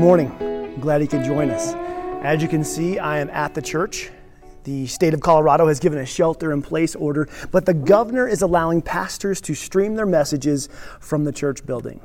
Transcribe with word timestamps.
morning. 0.00 0.34
I'm 0.40 0.80
glad 0.80 1.02
you 1.02 1.08
could 1.08 1.24
join 1.24 1.50
us. 1.50 1.74
As 2.24 2.40
you 2.40 2.48
can 2.48 2.64
see, 2.64 2.98
I 2.98 3.18
am 3.18 3.28
at 3.28 3.52
the 3.52 3.60
church. 3.60 4.10
The 4.64 4.86
state 4.86 5.12
of 5.12 5.20
Colorado 5.20 5.68
has 5.68 5.78
given 5.78 5.98
a 5.98 6.06
shelter 6.06 6.52
in 6.52 6.62
place 6.62 6.94
order, 6.94 7.28
but 7.50 7.66
the 7.66 7.74
governor 7.74 8.26
is 8.26 8.40
allowing 8.40 8.80
pastors 8.80 9.42
to 9.42 9.54
stream 9.54 9.96
their 9.96 10.06
messages 10.06 10.70
from 11.00 11.24
the 11.24 11.32
church 11.32 11.66
building, 11.66 12.00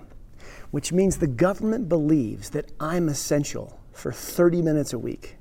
which 0.71 0.91
means 0.91 1.15
the 1.15 1.27
government 1.27 1.87
believes 1.87 2.49
that 2.49 2.69
I'm 2.81 3.07
essential 3.07 3.79
for 3.93 4.11
30 4.11 4.61
minutes 4.61 4.91
a 4.91 4.99
week. 4.99 5.37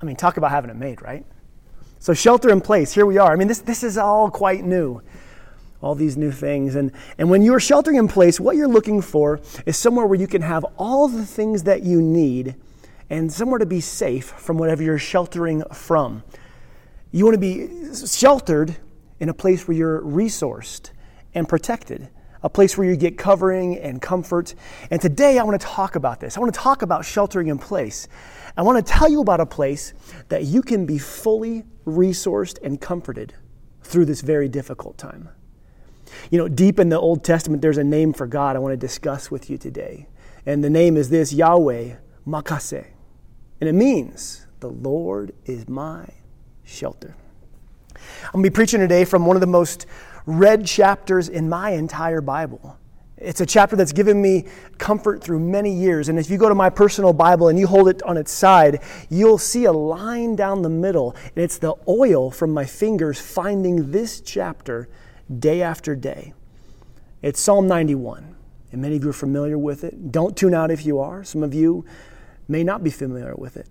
I 0.00 0.06
mean, 0.06 0.14
talk 0.14 0.36
about 0.36 0.52
having 0.52 0.70
it 0.70 0.76
made, 0.76 1.02
right? 1.02 1.26
So, 1.98 2.14
shelter 2.14 2.50
in 2.50 2.60
place, 2.60 2.92
here 2.92 3.06
we 3.06 3.18
are. 3.18 3.32
I 3.32 3.36
mean, 3.36 3.48
this, 3.48 3.58
this 3.58 3.82
is 3.82 3.98
all 3.98 4.30
quite 4.30 4.62
new 4.64 5.02
all 5.80 5.94
these 5.94 6.16
new 6.16 6.32
things. 6.32 6.76
And, 6.76 6.92
and 7.18 7.28
when 7.28 7.42
you're 7.42 7.60
sheltering 7.60 7.96
in 7.96 8.08
place, 8.08 8.40
what 8.40 8.56
you're 8.56 8.68
looking 8.68 9.02
for 9.02 9.40
is 9.66 9.76
somewhere 9.76 10.06
where 10.06 10.18
you 10.18 10.26
can 10.26 10.42
have 10.42 10.64
all 10.78 11.08
the 11.08 11.26
things 11.26 11.64
that 11.64 11.82
you 11.82 12.00
need 12.00 12.56
and 13.10 13.32
somewhere 13.32 13.58
to 13.58 13.66
be 13.66 13.80
safe 13.80 14.26
from 14.26 14.56
whatever 14.56 14.82
you're 14.82 14.98
sheltering 14.98 15.62
from. 15.72 16.22
You 17.12 17.24
want 17.24 17.34
to 17.34 17.40
be 17.40 17.94
sheltered 18.06 18.76
in 19.20 19.28
a 19.28 19.34
place 19.34 19.68
where 19.68 19.76
you're 19.76 20.00
resourced 20.00 20.90
and 21.34 21.48
protected, 21.48 22.08
a 22.42 22.48
place 22.48 22.76
where 22.76 22.88
you 22.88 22.96
get 22.96 23.18
covering 23.18 23.78
and 23.78 24.00
comfort. 24.00 24.54
And 24.90 25.00
today 25.00 25.38
I 25.38 25.44
want 25.44 25.60
to 25.60 25.66
talk 25.66 25.96
about 25.96 26.20
this. 26.20 26.36
I 26.36 26.40
want 26.40 26.52
to 26.52 26.58
talk 26.58 26.82
about 26.82 27.04
sheltering 27.04 27.48
in 27.48 27.58
place. 27.58 28.08
I 28.56 28.62
want 28.62 28.84
to 28.84 28.92
tell 28.92 29.08
you 29.08 29.20
about 29.20 29.40
a 29.40 29.46
place 29.46 29.94
that 30.28 30.44
you 30.44 30.62
can 30.62 30.86
be 30.86 30.98
fully 30.98 31.64
resourced 31.86 32.58
and 32.62 32.80
comforted 32.80 33.34
through 33.82 34.06
this 34.06 34.20
very 34.20 34.48
difficult 34.48 34.96
time. 34.96 35.28
You 36.30 36.38
know, 36.38 36.48
deep 36.48 36.78
in 36.78 36.88
the 36.88 36.98
Old 36.98 37.24
Testament, 37.24 37.62
there's 37.62 37.78
a 37.78 37.84
name 37.84 38.12
for 38.12 38.26
God 38.26 38.56
I 38.56 38.58
want 38.58 38.72
to 38.72 38.76
discuss 38.76 39.30
with 39.30 39.50
you 39.50 39.58
today. 39.58 40.08
And 40.46 40.62
the 40.62 40.70
name 40.70 40.96
is 40.96 41.10
this 41.10 41.32
Yahweh 41.32 41.96
Makase. 42.26 42.86
And 43.60 43.68
it 43.68 43.74
means, 43.74 44.46
the 44.60 44.68
Lord 44.70 45.32
is 45.44 45.68
my 45.68 46.06
shelter. 46.64 47.16
I'm 47.94 48.32
going 48.32 48.44
to 48.44 48.50
be 48.50 48.54
preaching 48.54 48.80
today 48.80 49.04
from 49.04 49.26
one 49.26 49.36
of 49.36 49.40
the 49.40 49.46
most 49.46 49.86
read 50.26 50.66
chapters 50.66 51.28
in 51.28 51.48
my 51.48 51.70
entire 51.70 52.20
Bible. 52.20 52.78
It's 53.16 53.40
a 53.40 53.46
chapter 53.46 53.76
that's 53.76 53.92
given 53.92 54.20
me 54.20 54.44
comfort 54.76 55.22
through 55.22 55.38
many 55.38 55.72
years. 55.72 56.08
And 56.08 56.18
if 56.18 56.28
you 56.28 56.36
go 56.36 56.48
to 56.48 56.54
my 56.54 56.68
personal 56.68 57.12
Bible 57.12 57.48
and 57.48 57.58
you 57.58 57.66
hold 57.66 57.88
it 57.88 58.02
on 58.02 58.16
its 58.16 58.32
side, 58.32 58.82
you'll 59.08 59.38
see 59.38 59.64
a 59.64 59.72
line 59.72 60.36
down 60.36 60.62
the 60.62 60.68
middle. 60.68 61.14
And 61.34 61.44
it's 61.44 61.58
the 61.58 61.74
oil 61.88 62.30
from 62.30 62.50
my 62.50 62.64
fingers 62.64 63.20
finding 63.20 63.92
this 63.92 64.20
chapter 64.20 64.88
day 65.38 65.62
after 65.62 65.94
day. 65.94 66.34
It's 67.22 67.40
Psalm 67.40 67.66
91, 67.66 68.36
and 68.72 68.82
many 68.82 68.96
of 68.96 69.04
you 69.04 69.10
are 69.10 69.14
familiar 69.14 69.56
with 69.56 69.84
it. 69.84 70.12
Don't 70.12 70.36
tune 70.36 70.54
out 70.54 70.70
if 70.70 70.84
you 70.84 70.98
are. 70.98 71.24
Some 71.24 71.42
of 71.42 71.54
you 71.54 71.84
may 72.48 72.62
not 72.62 72.84
be 72.84 72.90
familiar 72.90 73.34
with 73.34 73.56
it. 73.56 73.68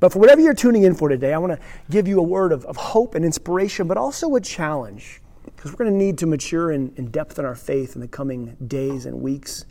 But 0.00 0.12
for 0.12 0.18
whatever 0.18 0.40
you're 0.40 0.54
tuning 0.54 0.82
in 0.82 0.94
for 0.94 1.08
today, 1.08 1.32
I 1.32 1.38
want 1.38 1.52
to 1.52 1.58
give 1.90 2.06
you 2.06 2.18
a 2.18 2.22
word 2.22 2.52
of, 2.52 2.64
of 2.66 2.76
hope 2.76 3.14
and 3.14 3.24
inspiration, 3.24 3.86
but 3.86 3.96
also 3.96 4.34
a 4.34 4.40
challenge, 4.40 5.22
because 5.44 5.72
we're 5.72 5.78
going 5.78 5.92
to 5.92 5.96
need 5.96 6.18
to 6.18 6.26
mature 6.26 6.72
in, 6.72 6.92
in 6.96 7.10
depth 7.10 7.38
in 7.38 7.44
our 7.44 7.54
faith 7.54 7.94
in 7.94 8.00
the 8.00 8.08
coming 8.08 8.56
days 8.66 9.06
and 9.06 9.22
weeks, 9.22 9.64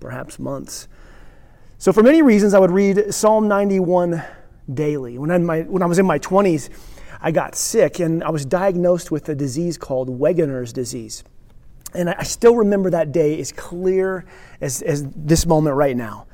perhaps 0.00 0.38
months. 0.38 0.88
So, 1.76 1.92
for 1.92 2.02
many 2.02 2.22
reasons, 2.22 2.54
I 2.54 2.58
would 2.58 2.72
read 2.72 3.14
Psalm 3.14 3.46
91 3.46 4.24
daily. 4.72 5.18
When, 5.18 5.30
I, 5.30 5.38
my, 5.38 5.62
when 5.62 5.82
I 5.82 5.86
was 5.86 5.98
in 5.98 6.06
my 6.06 6.18
20s, 6.18 6.70
I 7.20 7.30
got 7.30 7.54
sick 7.54 7.98
and 7.98 8.22
I 8.22 8.30
was 8.30 8.44
diagnosed 8.44 9.10
with 9.10 9.28
a 9.28 9.34
disease 9.34 9.76
called 9.76 10.08
Wegener's 10.08 10.72
disease. 10.72 11.24
And 11.94 12.10
I 12.10 12.22
still 12.22 12.54
remember 12.54 12.90
that 12.90 13.12
day 13.12 13.40
as 13.40 13.50
clear 13.50 14.24
as, 14.60 14.82
as 14.82 15.06
this 15.16 15.46
moment 15.46 15.76
right 15.76 15.96
now. 15.96 16.26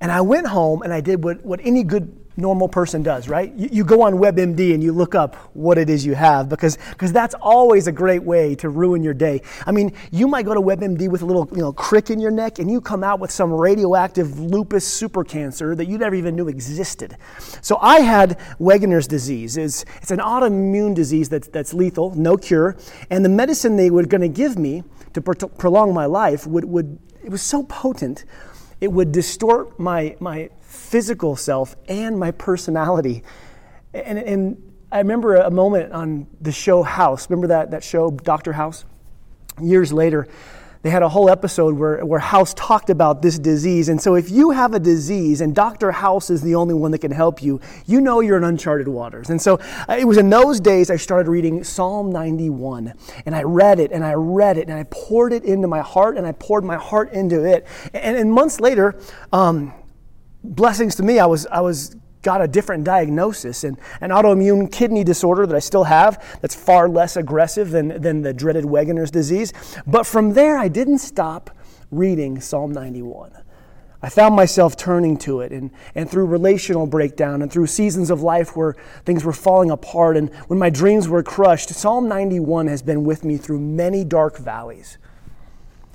And 0.00 0.10
I 0.10 0.20
went 0.20 0.46
home 0.46 0.82
and 0.82 0.92
I 0.92 1.00
did 1.00 1.22
what, 1.22 1.44
what 1.44 1.60
any 1.62 1.84
good 1.84 2.18
normal 2.36 2.68
person 2.68 3.02
does, 3.02 3.28
right? 3.28 3.52
You, 3.54 3.68
you, 3.72 3.84
go 3.84 4.02
on 4.02 4.14
WebMD 4.14 4.74
and 4.74 4.82
you 4.82 4.92
look 4.92 5.14
up 5.14 5.36
what 5.54 5.76
it 5.78 5.90
is 5.90 6.06
you 6.06 6.14
have 6.14 6.48
because 6.48 6.78
because 6.90 7.12
that's 7.12 7.34
always 7.34 7.86
a 7.86 7.92
great 7.92 8.22
way 8.22 8.54
to 8.56 8.68
ruin 8.68 9.02
your 9.02 9.14
day. 9.14 9.42
I 9.66 9.72
mean, 9.72 9.92
you 10.10 10.26
might 10.26 10.44
go 10.44 10.54
to 10.54 10.60
WebMD 10.60 11.08
with 11.08 11.22
a 11.22 11.26
little 11.26 11.48
you 11.52 11.58
know 11.58 11.72
crick 11.72 12.10
in 12.10 12.20
your 12.20 12.30
neck 12.30 12.58
and 12.58 12.70
you 12.70 12.80
come 12.80 13.04
out 13.04 13.20
with 13.20 13.30
some 13.30 13.52
radioactive 13.52 14.38
lupus 14.38 14.86
super 14.86 15.24
cancer 15.24 15.74
that 15.74 15.86
you 15.86 15.98
never 15.98 16.14
even 16.14 16.36
knew 16.36 16.48
existed. 16.48 17.16
So 17.60 17.78
I 17.80 18.00
had 18.00 18.38
Wegener's 18.58 19.06
disease. 19.06 19.56
It's, 19.56 19.84
it's 20.00 20.10
an 20.10 20.18
autoimmune 20.18 20.94
disease 20.94 21.28
that's, 21.28 21.48
that's 21.48 21.74
lethal, 21.74 22.14
no 22.14 22.36
cure, 22.36 22.76
and 23.10 23.24
the 23.24 23.28
medicine 23.28 23.76
they 23.76 23.90
were 23.90 24.04
going 24.04 24.20
to 24.20 24.28
give 24.28 24.58
me 24.58 24.82
to 25.12 25.20
prolong 25.20 25.92
my 25.92 26.06
life 26.06 26.46
would, 26.46 26.64
would 26.64 26.98
it 27.22 27.30
was 27.30 27.42
so 27.42 27.62
potent 27.64 28.24
it 28.80 28.90
would 28.90 29.12
distort 29.12 29.78
my, 29.78 30.16
my 30.18 30.50
physical 30.92 31.36
self 31.36 31.74
and 31.88 32.18
my 32.18 32.30
personality. 32.30 33.22
And, 33.94 34.18
and 34.18 34.72
I 34.92 34.98
remember 34.98 35.36
a 35.36 35.50
moment 35.50 35.90
on 35.90 36.26
the 36.42 36.52
show 36.52 36.82
House. 36.82 37.30
Remember 37.30 37.46
that, 37.46 37.70
that 37.70 37.82
show, 37.82 38.10
Dr. 38.10 38.52
House? 38.52 38.84
Years 39.58 39.90
later, 39.90 40.28
they 40.82 40.90
had 40.90 41.02
a 41.02 41.08
whole 41.08 41.30
episode 41.30 41.78
where, 41.78 42.04
where 42.04 42.20
House 42.20 42.52
talked 42.52 42.90
about 42.90 43.22
this 43.22 43.38
disease. 43.38 43.88
And 43.88 44.02
so, 44.02 44.16
if 44.16 44.30
you 44.30 44.50
have 44.50 44.74
a 44.74 44.78
disease 44.78 45.40
and 45.40 45.54
Dr. 45.54 45.92
House 45.92 46.28
is 46.28 46.42
the 46.42 46.56
only 46.56 46.74
one 46.74 46.90
that 46.90 46.98
can 46.98 47.10
help 47.10 47.42
you, 47.42 47.58
you 47.86 48.02
know 48.02 48.20
you're 48.20 48.36
in 48.36 48.44
uncharted 48.44 48.86
waters. 48.86 49.30
And 49.30 49.40
so, 49.40 49.60
uh, 49.88 49.96
it 49.98 50.04
was 50.04 50.18
in 50.18 50.28
those 50.28 50.60
days 50.60 50.90
I 50.90 50.96
started 50.96 51.30
reading 51.30 51.64
Psalm 51.64 52.12
91. 52.12 52.92
And 53.24 53.34
I 53.34 53.44
read 53.44 53.80
it 53.80 53.92
and 53.92 54.04
I 54.04 54.12
read 54.12 54.58
it 54.58 54.68
and 54.68 54.76
I 54.76 54.84
poured 54.90 55.32
it 55.32 55.44
into 55.44 55.68
my 55.68 55.80
heart 55.80 56.18
and 56.18 56.26
I 56.26 56.32
poured 56.32 56.64
my 56.64 56.76
heart 56.76 57.12
into 57.12 57.44
it. 57.44 57.66
And, 57.94 58.18
and 58.18 58.30
months 58.30 58.60
later, 58.60 58.98
um, 59.32 59.72
blessings 60.44 60.94
to 60.96 61.02
me, 61.02 61.18
I 61.18 61.26
was, 61.26 61.46
I 61.46 61.60
was 61.60 61.96
got 62.22 62.40
a 62.40 62.48
different 62.48 62.84
diagnosis 62.84 63.64
and 63.64 63.76
an 64.00 64.10
autoimmune 64.10 64.70
kidney 64.70 65.04
disorder 65.04 65.46
that 65.46 65.54
I 65.54 65.60
still 65.60 65.84
have 65.84 66.38
that's 66.40 66.54
far 66.54 66.88
less 66.88 67.16
aggressive 67.16 67.70
than, 67.70 68.00
than 68.00 68.22
the 68.22 68.32
dreaded 68.32 68.64
Wegener's 68.64 69.10
disease. 69.10 69.52
But 69.86 70.06
from 70.06 70.34
there, 70.34 70.56
I 70.56 70.68
didn't 70.68 70.98
stop 70.98 71.50
reading 71.90 72.40
Psalm 72.40 72.72
91. 72.72 73.32
I 74.04 74.08
found 74.08 74.34
myself 74.34 74.76
turning 74.76 75.16
to 75.18 75.42
it, 75.42 75.52
and, 75.52 75.70
and 75.94 76.10
through 76.10 76.26
relational 76.26 76.88
breakdown, 76.88 77.40
and 77.40 77.52
through 77.52 77.68
seasons 77.68 78.10
of 78.10 78.20
life 78.20 78.56
where 78.56 78.74
things 79.04 79.22
were 79.24 79.32
falling 79.32 79.70
apart, 79.70 80.16
and 80.16 80.34
when 80.48 80.58
my 80.58 80.70
dreams 80.70 81.08
were 81.08 81.22
crushed, 81.22 81.68
Psalm 81.70 82.08
91 82.08 82.66
has 82.66 82.82
been 82.82 83.04
with 83.04 83.24
me 83.24 83.36
through 83.36 83.60
many 83.60 84.02
dark 84.02 84.38
valleys. 84.38 84.98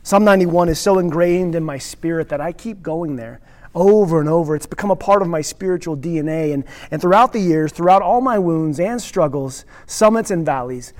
Psalm 0.03 0.23
91 0.23 0.69
is 0.69 0.79
so 0.79 0.99
ingrained 0.99 1.53
in 1.53 1.65
my 1.65 1.77
spirit 1.77 2.29
that 2.29 2.39
I 2.39 2.53
keep 2.53 2.81
going 2.81 3.17
there 3.17 3.41
over 3.75 4.19
and 4.19 4.29
over. 4.29 4.55
It's 4.55 4.65
become 4.65 4.91
a 4.91 4.95
part 4.95 5.21
of 5.21 5.27
my 5.27 5.41
spiritual 5.41 5.97
DNA. 5.97 6.53
And, 6.53 6.63
and 6.91 7.01
throughout 7.01 7.33
the 7.33 7.39
years, 7.39 7.71
throughout 7.71 8.01
all 8.01 8.21
my 8.21 8.39
wounds 8.39 8.79
and 8.79 9.01
struggles, 9.01 9.65
summits 9.85 10.31
and 10.31 10.45
valleys, 10.45 10.93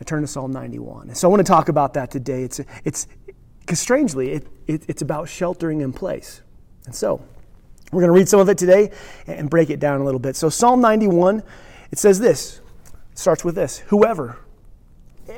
I 0.00 0.04
turn 0.04 0.22
to 0.22 0.26
Psalm 0.26 0.52
91. 0.52 1.08
And 1.08 1.16
so 1.16 1.28
I 1.28 1.30
want 1.30 1.40
to 1.40 1.50
talk 1.50 1.68
about 1.68 1.94
that 1.94 2.10
today. 2.10 2.42
It's, 2.42 2.60
it's, 2.84 3.06
because 3.60 3.78
strangely, 3.78 4.32
it, 4.32 4.46
it, 4.66 4.84
it's 4.88 5.02
about 5.02 5.28
sheltering 5.28 5.80
in 5.80 5.92
place. 5.92 6.42
And 6.86 6.94
so 6.94 7.22
we're 7.92 8.00
going 8.00 8.08
to 8.08 8.18
read 8.18 8.28
some 8.28 8.40
of 8.40 8.48
it 8.48 8.58
today 8.58 8.90
and 9.26 9.48
break 9.48 9.70
it 9.70 9.78
down 9.78 10.00
a 10.00 10.04
little 10.04 10.18
bit. 10.18 10.34
So, 10.34 10.48
Psalm 10.48 10.80
91, 10.80 11.42
it 11.90 11.98
says 11.98 12.18
this, 12.18 12.60
starts 13.14 13.44
with 13.44 13.54
this 13.54 13.78
whoever. 13.78 14.38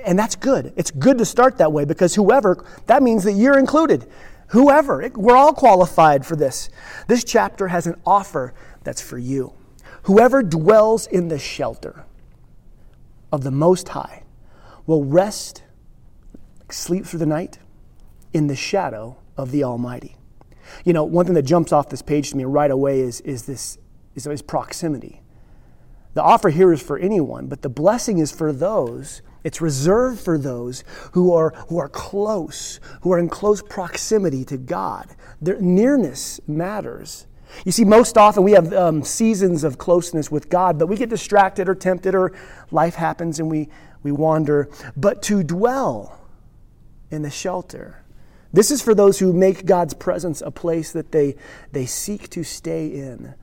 And 0.04 0.18
that's 0.18 0.34
good. 0.34 0.72
It's 0.76 0.90
good 0.90 1.18
to 1.18 1.24
start 1.24 1.58
that 1.58 1.72
way 1.72 1.84
because 1.84 2.14
whoever, 2.14 2.64
that 2.86 3.02
means 3.02 3.24
that 3.24 3.32
you're 3.32 3.58
included. 3.58 4.06
Whoever, 4.54 5.10
we're 5.16 5.36
all 5.36 5.52
qualified 5.52 6.24
for 6.24 6.36
this. 6.36 6.70
This 7.08 7.24
chapter 7.24 7.66
has 7.66 7.88
an 7.88 8.00
offer 8.06 8.54
that's 8.84 9.00
for 9.00 9.18
you. 9.18 9.52
Whoever 10.04 10.44
dwells 10.44 11.08
in 11.08 11.26
the 11.26 11.40
shelter 11.40 12.04
of 13.32 13.42
the 13.42 13.50
Most 13.50 13.88
High 13.88 14.22
will 14.86 15.04
rest, 15.04 15.64
sleep 16.70 17.04
through 17.04 17.18
the 17.18 17.26
night 17.26 17.58
in 18.32 18.46
the 18.46 18.54
shadow 18.54 19.16
of 19.36 19.50
the 19.50 19.64
Almighty. 19.64 20.14
You 20.84 20.92
know, 20.92 21.02
one 21.02 21.26
thing 21.26 21.34
that 21.34 21.42
jumps 21.42 21.72
off 21.72 21.88
this 21.88 22.00
page 22.00 22.30
to 22.30 22.36
me 22.36 22.44
right 22.44 22.70
away 22.70 23.00
is, 23.00 23.20
is 23.22 23.46
this 23.46 23.76
is, 24.14 24.24
is 24.24 24.40
proximity. 24.40 25.20
The 26.12 26.22
offer 26.22 26.50
here 26.50 26.72
is 26.72 26.80
for 26.80 26.96
anyone, 26.96 27.48
but 27.48 27.62
the 27.62 27.68
blessing 27.68 28.18
is 28.18 28.30
for 28.30 28.52
those 28.52 29.20
it's 29.44 29.60
reserved 29.60 30.20
for 30.20 30.38
those 30.38 30.84
who 31.12 31.32
are, 31.34 31.50
who 31.68 31.78
are 31.78 31.90
close, 31.90 32.80
who 33.02 33.12
are 33.12 33.18
in 33.18 33.28
close 33.28 33.62
proximity 33.62 34.42
to 34.46 34.56
God. 34.56 35.14
Their 35.40 35.60
nearness 35.60 36.40
matters. 36.48 37.26
You 37.66 37.70
see, 37.70 37.84
most 37.84 38.16
often 38.16 38.42
we 38.42 38.52
have 38.52 38.72
um, 38.72 39.04
seasons 39.04 39.62
of 39.62 39.76
closeness 39.76 40.30
with 40.30 40.48
God, 40.48 40.78
but 40.78 40.86
we 40.86 40.96
get 40.96 41.10
distracted 41.10 41.68
or 41.68 41.74
tempted 41.74 42.14
or 42.14 42.32
life 42.70 42.94
happens 42.94 43.38
and 43.38 43.50
we, 43.50 43.68
we 44.02 44.10
wander. 44.10 44.70
But 44.96 45.22
to 45.24 45.42
dwell 45.42 46.18
in 47.10 47.20
the 47.20 47.30
shelter, 47.30 48.02
this 48.52 48.70
is 48.70 48.80
for 48.80 48.94
those 48.94 49.18
who 49.18 49.32
make 49.34 49.66
God's 49.66 49.94
presence 49.94 50.40
a 50.40 50.50
place 50.50 50.90
that 50.92 51.12
they, 51.12 51.36
they 51.70 51.84
seek 51.84 52.30
to 52.30 52.44
stay 52.44 52.86
in. 52.86 53.34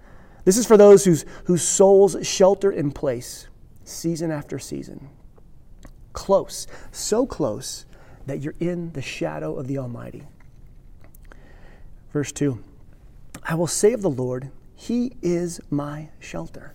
This 0.46 0.58
is 0.58 0.66
for 0.66 0.78
those 0.78 1.06
whose, 1.06 1.26
whose 1.46 1.62
souls 1.62 2.18
shelter 2.24 2.72
in 2.72 2.92
place 2.92 3.48
season 3.84 4.32
after 4.32 4.58
season 4.58 5.10
close, 6.14 6.68
so 6.92 7.26
close 7.26 7.86
that 8.26 8.42
you're 8.42 8.56
in 8.60 8.92
the 8.94 9.02
shadow 9.02 9.56
of 9.56 9.68
the 9.68 9.78
Almighty. 9.78 10.24
Verse 12.14 12.32
2 12.32 12.62
I 13.44 13.56
will 13.56 13.68
say 13.68 13.94
of 13.94 14.02
the 14.02 14.10
Lord, 14.10 14.52
He 14.76 15.14
is 15.22 15.60
my 15.70 16.10
shelter. 16.20 16.74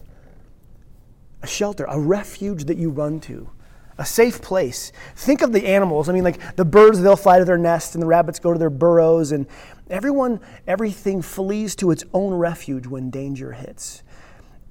A 1.42 1.46
shelter, 1.46 1.84
a 1.88 2.00
refuge 2.00 2.64
that 2.64 2.78
you 2.78 2.90
run 2.90 3.20
to, 3.20 3.50
a 3.98 4.06
safe 4.06 4.42
place. 4.42 4.90
Think 5.14 5.42
of 5.42 5.52
the 5.52 5.66
animals. 5.66 6.08
I 6.08 6.12
mean, 6.12 6.24
like 6.24 6.56
the 6.56 6.64
birds, 6.64 7.00
they'll 7.00 7.16
fly 7.16 7.38
to 7.38 7.44
their 7.44 7.58
nests, 7.58 7.94
and 7.94 8.02
the 8.02 8.06
rabbits 8.06 8.38
go 8.38 8.52
to 8.52 8.58
their 8.58 8.70
burrows, 8.70 9.32
and 9.32 9.46
everyone, 9.88 10.40
everything 10.66 11.22
flees 11.22 11.76
to 11.76 11.90
its 11.90 12.04
own 12.12 12.34
refuge 12.34 12.86
when 12.86 13.10
danger 13.10 13.52
hits. 13.52 14.02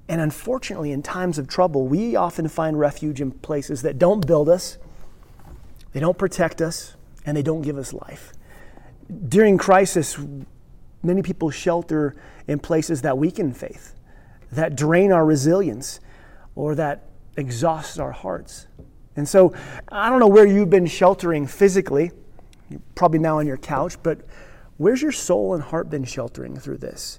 And 0.08 0.20
unfortunately, 0.20 0.92
in 0.92 1.02
times 1.02 1.38
of 1.38 1.48
trouble, 1.48 1.86
we 1.86 2.14
often 2.14 2.48
find 2.48 2.78
refuge 2.78 3.20
in 3.20 3.32
places 3.32 3.82
that 3.82 3.98
don't 3.98 4.24
build 4.26 4.48
us, 4.48 4.78
they 5.92 6.00
don't 6.00 6.16
protect 6.18 6.60
us, 6.60 6.94
and 7.24 7.36
they 7.36 7.42
don't 7.42 7.62
give 7.62 7.76
us 7.76 7.92
life. 7.92 8.32
During 9.28 9.58
crisis, 9.58 10.18
many 11.02 11.22
people 11.22 11.50
shelter 11.50 12.14
in 12.46 12.58
places 12.58 13.02
that 13.02 13.18
weaken 13.18 13.52
faith, 13.52 13.94
that 14.52 14.76
drain 14.76 15.10
our 15.10 15.24
resilience, 15.24 16.00
or 16.54 16.74
that 16.76 17.08
exhaust 17.36 17.98
our 17.98 18.12
hearts. 18.12 18.66
And 19.16 19.28
so, 19.28 19.54
I 19.90 20.08
don't 20.08 20.20
know 20.20 20.28
where 20.28 20.46
you've 20.46 20.70
been 20.70 20.86
sheltering 20.86 21.46
physically, 21.46 22.12
You're 22.68 22.80
probably 22.94 23.18
now 23.18 23.38
on 23.38 23.46
your 23.46 23.56
couch, 23.56 23.96
but 24.02 24.20
where's 24.76 25.02
your 25.02 25.12
soul 25.12 25.54
and 25.54 25.62
heart 25.62 25.88
been 25.88 26.04
sheltering 26.04 26.56
through 26.56 26.78
this? 26.78 27.18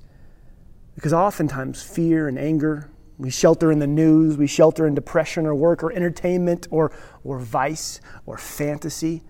Because 0.98 1.14
oftentimes, 1.14 1.84
fear 1.84 2.28
and 2.28 2.40
anger, 2.40 2.90
we 3.20 3.30
shelter 3.30 3.72
in 3.72 3.78
the 3.78 3.86
news, 3.86 4.36
we 4.36 4.48
shelter 4.48 4.88
in 4.88 4.96
depression 4.96 5.46
or 5.46 5.54
work 5.54 5.84
or 5.84 5.94
entertainment 5.94 6.66
or, 6.72 6.92
or 7.24 7.38
vice 7.38 8.02
or 8.26 8.36
fantasy. 8.40 9.22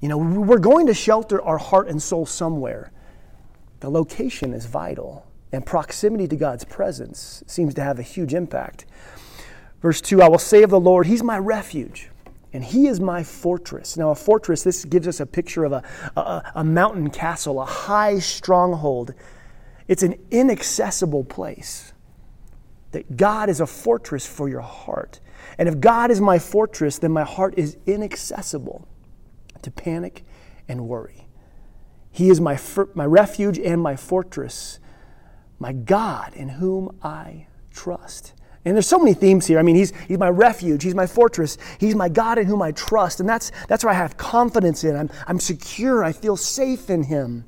You 0.00 0.08
know, 0.08 0.16
we're 0.16 0.56
going 0.56 0.86
to 0.86 0.94
shelter 0.94 1.42
our 1.42 1.58
heart 1.58 1.88
and 1.88 2.02
soul 2.02 2.24
somewhere. 2.24 2.92
The 3.80 3.90
location 3.90 4.54
is 4.54 4.64
vital, 4.64 5.26
and 5.52 5.66
proximity 5.66 6.28
to 6.28 6.36
God's 6.36 6.64
presence 6.64 7.44
seems 7.46 7.74
to 7.74 7.82
have 7.82 7.98
a 7.98 8.02
huge 8.02 8.32
impact. 8.32 8.86
Verse 9.82 10.00
2 10.00 10.22
I 10.22 10.30
will 10.30 10.38
say 10.38 10.62
of 10.62 10.70
the 10.70 10.80
Lord, 10.80 11.08
He's 11.08 11.22
my 11.22 11.38
refuge 11.38 12.08
and 12.54 12.64
he 12.64 12.86
is 12.86 13.00
my 13.00 13.22
fortress. 13.22 13.98
Now, 13.98 14.08
a 14.08 14.14
fortress, 14.14 14.62
this 14.62 14.86
gives 14.86 15.06
us 15.06 15.20
a 15.20 15.26
picture 15.26 15.64
of 15.66 15.72
a, 15.72 15.82
a, 16.16 16.52
a, 16.54 16.64
mountain 16.64 17.10
castle, 17.10 17.60
a 17.60 17.66
high 17.66 18.18
stronghold 18.18 19.12
it's 19.88 20.02
an 20.02 20.14
inaccessible 20.30 21.24
place. 21.24 21.92
That 22.92 23.16
God 23.16 23.48
is 23.48 23.60
a 23.60 23.66
fortress 23.66 24.26
for 24.26 24.48
your 24.48 24.60
heart. 24.60 25.20
And 25.58 25.68
if 25.68 25.80
God 25.80 26.10
is 26.10 26.20
my 26.20 26.38
fortress, 26.38 26.98
then 26.98 27.12
my 27.12 27.24
heart 27.24 27.54
is 27.56 27.76
inaccessible 27.86 28.86
to 29.62 29.70
panic 29.70 30.24
and 30.68 30.88
worry. 30.88 31.26
He 32.10 32.30
is 32.30 32.40
my, 32.40 32.58
my 32.94 33.04
refuge 33.04 33.58
and 33.58 33.82
my 33.82 33.96
fortress, 33.96 34.78
my 35.58 35.72
God 35.72 36.34
in 36.34 36.48
whom 36.48 36.96
I 37.02 37.46
trust. 37.70 38.32
And 38.64 38.74
there's 38.74 38.88
so 38.88 38.98
many 38.98 39.14
themes 39.14 39.46
here. 39.46 39.58
I 39.60 39.62
mean, 39.62 39.76
he's, 39.76 39.92
he's 40.08 40.18
my 40.18 40.28
refuge, 40.28 40.82
he's 40.82 40.94
my 40.94 41.06
fortress, 41.06 41.56
he's 41.78 41.94
my 41.94 42.08
God 42.08 42.38
in 42.38 42.46
whom 42.46 42.62
I 42.62 42.72
trust. 42.72 43.20
And 43.20 43.28
that's, 43.28 43.52
that's 43.68 43.84
where 43.84 43.92
I 43.92 43.96
have 43.96 44.16
confidence 44.16 44.82
in. 44.82 44.96
I'm, 44.96 45.10
I'm 45.28 45.38
secure, 45.38 46.02
I 46.02 46.12
feel 46.12 46.36
safe 46.36 46.90
in 46.90 47.04
him. 47.04 47.44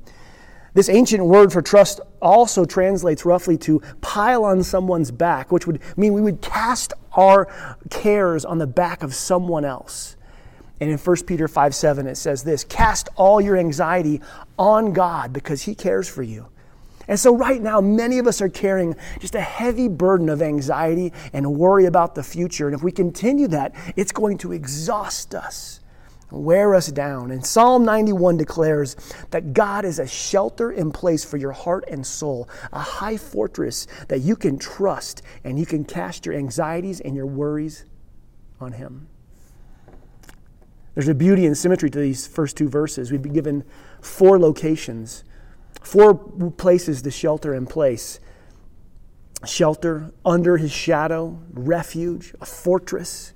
This 0.73 0.89
ancient 0.89 1.25
word 1.25 1.51
for 1.51 1.61
trust 1.61 1.99
also 2.21 2.65
translates 2.65 3.25
roughly 3.25 3.57
to 3.59 3.81
pile 4.01 4.45
on 4.45 4.63
someone's 4.63 5.11
back, 5.11 5.51
which 5.51 5.65
would 5.65 5.81
mean 5.97 6.13
we 6.13 6.21
would 6.21 6.41
cast 6.41 6.93
our 7.13 7.47
cares 7.89 8.45
on 8.45 8.59
the 8.59 8.67
back 8.67 9.03
of 9.03 9.13
someone 9.13 9.65
else. 9.65 10.15
And 10.79 10.89
in 10.89 10.97
1 10.97 11.23
Peter 11.25 11.47
5 11.47 11.75
7, 11.75 12.07
it 12.07 12.15
says 12.15 12.43
this 12.43 12.63
Cast 12.63 13.09
all 13.15 13.41
your 13.41 13.57
anxiety 13.57 14.21
on 14.57 14.93
God 14.93 15.33
because 15.33 15.63
He 15.63 15.75
cares 15.75 16.07
for 16.07 16.23
you. 16.23 16.47
And 17.07 17.19
so, 17.19 17.35
right 17.35 17.59
now, 17.59 17.81
many 17.81 18.19
of 18.19 18.27
us 18.27 18.39
are 18.39 18.49
carrying 18.49 18.95
just 19.19 19.33
a 19.33 19.41
heavy 19.41 19.87
burden 19.87 20.29
of 20.29 20.43
anxiety 20.43 21.11
and 21.33 21.55
worry 21.55 21.85
about 21.85 22.13
the 22.13 22.23
future. 22.23 22.67
And 22.67 22.75
if 22.75 22.83
we 22.83 22.91
continue 22.91 23.47
that, 23.47 23.73
it's 23.95 24.11
going 24.11 24.37
to 24.39 24.51
exhaust 24.51 25.33
us 25.33 25.78
wear 26.31 26.75
us 26.75 26.87
down. 26.87 27.31
And 27.31 27.45
Psalm 27.45 27.83
91 27.85 28.37
declares 28.37 28.95
that 29.31 29.53
God 29.53 29.85
is 29.85 29.99
a 29.99 30.07
shelter 30.07 30.71
in 30.71 30.91
place 30.91 31.23
for 31.23 31.37
your 31.37 31.51
heart 31.51 31.85
and 31.87 32.05
soul, 32.05 32.49
a 32.71 32.79
high 32.79 33.17
fortress 33.17 33.87
that 34.07 34.19
you 34.19 34.35
can 34.35 34.57
trust 34.57 35.21
and 35.43 35.59
you 35.59 35.65
can 35.65 35.83
cast 35.83 36.25
your 36.25 36.35
anxieties 36.35 36.99
and 36.99 37.15
your 37.15 37.25
worries 37.25 37.85
on 38.59 38.73
Him. 38.73 39.07
There's 40.95 41.07
a 41.07 41.15
beauty 41.15 41.45
and 41.45 41.57
symmetry 41.57 41.89
to 41.89 41.99
these 41.99 42.27
first 42.27 42.57
two 42.57 42.67
verses. 42.67 43.11
We've 43.11 43.21
been 43.21 43.33
given 43.33 43.63
four 44.01 44.39
locations, 44.39 45.23
four 45.81 46.15
places 46.15 47.01
to 47.03 47.11
shelter 47.11 47.53
in 47.53 47.65
place 47.65 48.19
shelter 49.45 50.11
under 50.25 50.57
His 50.57 50.71
shadow, 50.71 51.39
refuge, 51.51 52.33
a 52.41 52.45
fortress 52.45 53.33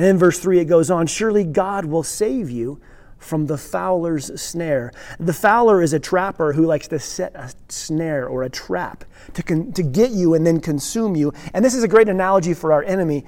and 0.00 0.06
then 0.06 0.16
verse 0.16 0.38
3 0.38 0.60
it 0.60 0.64
goes 0.64 0.90
on 0.90 1.06
Surely 1.06 1.44
God 1.44 1.84
will 1.84 2.02
save 2.02 2.48
you 2.48 2.80
from 3.18 3.48
the 3.48 3.58
fowler's 3.58 4.40
snare. 4.40 4.92
The 5.18 5.34
fowler 5.34 5.82
is 5.82 5.92
a 5.92 6.00
trapper 6.00 6.54
who 6.54 6.64
likes 6.64 6.88
to 6.88 6.98
set 6.98 7.34
a 7.34 7.52
snare 7.68 8.26
or 8.26 8.42
a 8.42 8.48
trap 8.48 9.04
to, 9.34 9.42
con- 9.42 9.72
to 9.72 9.82
get 9.82 10.12
you 10.12 10.32
and 10.32 10.46
then 10.46 10.58
consume 10.58 11.16
you. 11.16 11.34
And 11.52 11.62
this 11.62 11.74
is 11.74 11.82
a 11.82 11.88
great 11.88 12.08
analogy 12.08 12.54
for 12.54 12.72
our 12.72 12.82
enemy, 12.82 13.26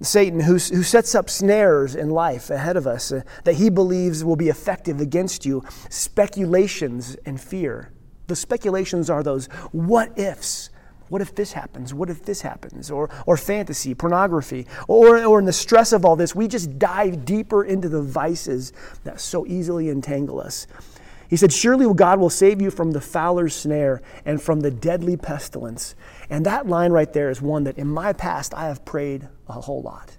Satan, 0.00 0.40
who, 0.40 0.52
who 0.54 0.82
sets 0.82 1.14
up 1.14 1.28
snares 1.28 1.94
in 1.94 2.08
life 2.08 2.48
ahead 2.48 2.78
of 2.78 2.86
us 2.86 3.12
uh, 3.12 3.20
that 3.44 3.56
he 3.56 3.68
believes 3.68 4.24
will 4.24 4.36
be 4.36 4.48
effective 4.48 5.02
against 5.02 5.44
you, 5.44 5.62
speculations 5.90 7.14
and 7.26 7.38
fear. 7.38 7.92
The 8.26 8.36
speculations 8.36 9.10
are 9.10 9.22
those 9.22 9.48
what 9.70 10.18
ifs 10.18 10.70
what 11.08 11.22
if 11.22 11.34
this 11.34 11.52
happens? 11.52 11.94
What 11.94 12.10
if 12.10 12.24
this 12.24 12.42
happens? 12.42 12.90
Or, 12.90 13.10
or 13.26 13.36
fantasy, 13.36 13.94
pornography, 13.94 14.66
or, 14.88 15.24
or 15.24 15.38
in 15.38 15.44
the 15.44 15.52
stress 15.52 15.92
of 15.92 16.04
all 16.04 16.16
this, 16.16 16.34
we 16.34 16.48
just 16.48 16.78
dive 16.78 17.24
deeper 17.24 17.64
into 17.64 17.88
the 17.88 18.02
vices 18.02 18.72
that 19.04 19.20
so 19.20 19.46
easily 19.46 19.88
entangle 19.88 20.40
us. 20.40 20.66
He 21.28 21.36
said, 21.36 21.52
Surely 21.52 21.92
God 21.94 22.20
will 22.20 22.30
save 22.30 22.60
you 22.60 22.70
from 22.70 22.92
the 22.92 23.00
fowler's 23.00 23.54
snare 23.54 24.02
and 24.24 24.40
from 24.40 24.60
the 24.60 24.70
deadly 24.70 25.16
pestilence. 25.16 25.94
And 26.30 26.46
that 26.46 26.66
line 26.66 26.92
right 26.92 27.12
there 27.12 27.30
is 27.30 27.42
one 27.42 27.64
that 27.64 27.78
in 27.78 27.88
my 27.88 28.12
past 28.12 28.54
I 28.54 28.66
have 28.66 28.84
prayed 28.84 29.28
a 29.48 29.60
whole 29.60 29.82
lot. 29.82 30.16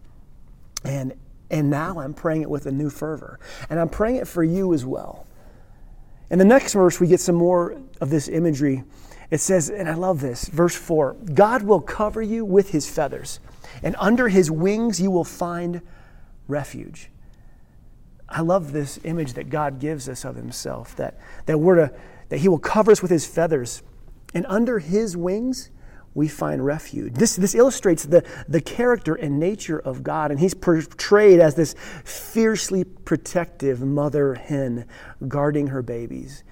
And, 0.84 1.14
and 1.50 1.70
now 1.70 2.00
I'm 2.00 2.14
praying 2.14 2.42
it 2.42 2.50
with 2.50 2.66
a 2.66 2.72
new 2.72 2.90
fervor. 2.90 3.40
And 3.70 3.80
I'm 3.80 3.90
praying 3.90 4.18
it 4.18 4.28
for 4.28 4.44
you 4.44 4.74
as 4.74 4.86
well. 4.86 5.26
In 6.30 6.40
the 6.40 6.46
next 6.46 6.74
verse, 6.74 7.00
we 7.00 7.08
get 7.08 7.22
some 7.22 7.36
more 7.36 7.78
of 8.02 8.10
this 8.10 8.28
imagery 8.28 8.84
it 9.30 9.40
says, 9.40 9.70
and 9.70 9.90
I 9.90 9.94
love 9.94 10.22
this, 10.22 10.46
verse 10.48 10.76
4 10.76 11.14
God 11.34 11.64
will 11.64 11.82
cover 11.82 12.22
you 12.22 12.46
with 12.46 12.72
his 12.72 12.90
feathers, 12.90 13.40
and 13.84 13.96
under 14.00 14.30
his 14.30 14.50
wings 14.50 15.02
you 15.02 15.12
will 15.12 15.26
find 15.26 15.82
refuge. 16.48 17.10
I 18.30 18.42
love 18.42 18.72
this 18.74 19.00
image 19.04 19.34
that 19.34 19.50
God 19.50 19.80
gives 19.80 20.10
us 20.10 20.26
of 20.26 20.36
himself, 20.36 20.96
that, 20.98 21.18
that, 21.46 21.60
we're 21.60 21.88
to, 21.88 21.94
that 22.30 22.40
he 22.40 22.48
will 22.48 22.60
cover 22.60 22.92
us 22.92 23.02
with 23.02 23.12
his 23.12 23.26
feathers, 23.26 23.84
and 24.34 24.46
under 24.50 24.80
his 24.80 25.16
wings 25.16 25.70
we 26.14 26.28
find 26.28 26.66
refuge. 26.66 27.14
This, 27.14 27.36
this 27.36 27.54
illustrates 27.54 28.04
the, 28.04 28.26
the 28.48 28.60
character 28.60 29.14
and 29.14 29.40
nature 29.40 29.78
of 29.78 30.04
God, 30.04 30.32
and 30.32 30.40
he's 30.40 30.56
portrayed 30.56 31.40
as 31.40 31.56
this 31.56 31.76
fiercely 32.04 32.84
protective 32.84 33.82
mother 33.82 34.34
hen 34.34 34.86
guarding 35.28 35.68
her 35.68 35.84
babies. 35.84 36.44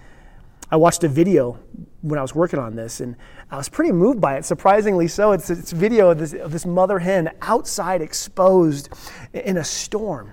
I 0.71 0.77
watched 0.77 1.03
a 1.03 1.07
video 1.07 1.59
when 2.01 2.17
I 2.19 2.21
was 2.21 2.33
working 2.33 2.59
on 2.59 2.75
this, 2.75 2.99
and 2.99 3.15
I 3.51 3.57
was 3.57 3.69
pretty 3.69 3.91
moved 3.91 4.19
by 4.19 4.37
it. 4.37 4.45
Surprisingly 4.45 5.07
so, 5.07 5.31
it's 5.31 5.49
it's 5.49 5.73
a 5.73 5.75
video 5.75 6.09
of 6.09 6.17
this, 6.17 6.33
of 6.33 6.51
this 6.51 6.65
mother 6.65 6.99
hen 6.99 7.31
outside 7.41 8.01
exposed 8.01 8.89
in 9.33 9.57
a 9.57 9.63
storm, 9.63 10.31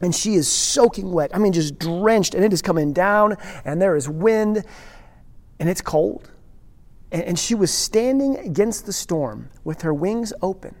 and 0.00 0.14
she 0.14 0.34
is 0.34 0.50
soaking 0.50 1.12
wet. 1.12 1.30
I 1.34 1.38
mean, 1.38 1.52
just 1.52 1.78
drenched, 1.78 2.34
and 2.34 2.44
it 2.44 2.52
is 2.52 2.62
coming 2.62 2.92
down, 2.92 3.36
and 3.64 3.80
there 3.80 3.96
is 3.96 4.08
wind, 4.08 4.64
and 5.58 5.68
it's 5.68 5.80
cold, 5.80 6.30
and, 7.10 7.22
and 7.22 7.38
she 7.38 7.54
was 7.54 7.72
standing 7.72 8.38
against 8.38 8.86
the 8.86 8.92
storm 8.92 9.50
with 9.64 9.82
her 9.82 9.94
wings 9.94 10.32
open, 10.42 10.74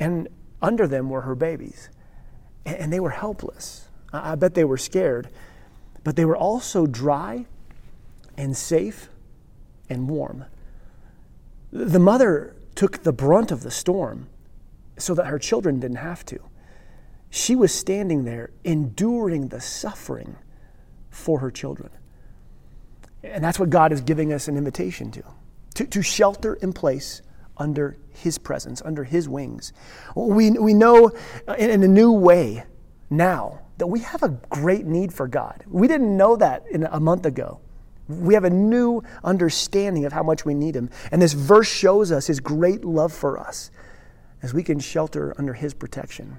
and 0.00 0.28
under 0.60 0.86
them 0.86 1.08
were 1.08 1.22
her 1.22 1.34
babies, 1.34 1.88
and, 2.66 2.76
and 2.76 2.92
they 2.92 3.00
were 3.00 3.10
helpless. 3.10 3.88
I, 4.12 4.32
I 4.32 4.34
bet 4.34 4.54
they 4.54 4.64
were 4.64 4.78
scared 4.78 5.30
but 6.08 6.16
they 6.16 6.24
were 6.24 6.38
also 6.38 6.86
dry 6.86 7.44
and 8.38 8.56
safe 8.56 9.10
and 9.90 10.08
warm. 10.08 10.46
The 11.70 11.98
mother 11.98 12.56
took 12.74 13.02
the 13.02 13.12
brunt 13.12 13.52
of 13.52 13.62
the 13.62 13.70
storm 13.70 14.26
so 14.96 15.12
that 15.12 15.26
her 15.26 15.38
children 15.38 15.80
didn't 15.80 15.98
have 15.98 16.24
to. 16.24 16.40
She 17.28 17.54
was 17.54 17.74
standing 17.74 18.24
there 18.24 18.48
enduring 18.64 19.48
the 19.48 19.60
suffering 19.60 20.36
for 21.10 21.40
her 21.40 21.50
children. 21.50 21.90
And 23.22 23.44
that's 23.44 23.58
what 23.58 23.68
God 23.68 23.92
is 23.92 24.00
giving 24.00 24.32
us 24.32 24.48
an 24.48 24.56
invitation 24.56 25.10
to 25.10 25.22
to, 25.74 25.86
to 25.88 26.00
shelter 26.00 26.54
in 26.54 26.72
place 26.72 27.20
under 27.58 27.98
His 28.08 28.38
presence, 28.38 28.80
under 28.82 29.04
His 29.04 29.28
wings. 29.28 29.74
We, 30.16 30.52
we 30.52 30.72
know 30.72 31.12
in, 31.58 31.68
in 31.68 31.82
a 31.82 31.88
new 31.88 32.12
way 32.12 32.64
now 33.10 33.60
that 33.78 33.86
we 33.86 34.00
have 34.00 34.22
a 34.22 34.28
great 34.50 34.86
need 34.86 35.12
for 35.12 35.26
God. 35.26 35.64
We 35.68 35.88
didn't 35.88 36.16
know 36.16 36.36
that 36.36 36.64
in 36.70 36.84
a 36.84 37.00
month 37.00 37.26
ago. 37.26 37.60
We 38.08 38.34
have 38.34 38.44
a 38.44 38.50
new 38.50 39.02
understanding 39.22 40.04
of 40.04 40.12
how 40.12 40.22
much 40.22 40.44
we 40.44 40.54
need 40.54 40.74
Him. 40.74 40.90
And 41.12 41.22
this 41.22 41.32
verse 41.32 41.68
shows 41.68 42.10
us 42.10 42.26
His 42.26 42.40
great 42.40 42.84
love 42.84 43.12
for 43.12 43.38
us 43.38 43.70
as 44.42 44.52
we 44.52 44.62
can 44.62 44.78
shelter 44.80 45.34
under 45.38 45.54
His 45.54 45.74
protection. 45.74 46.38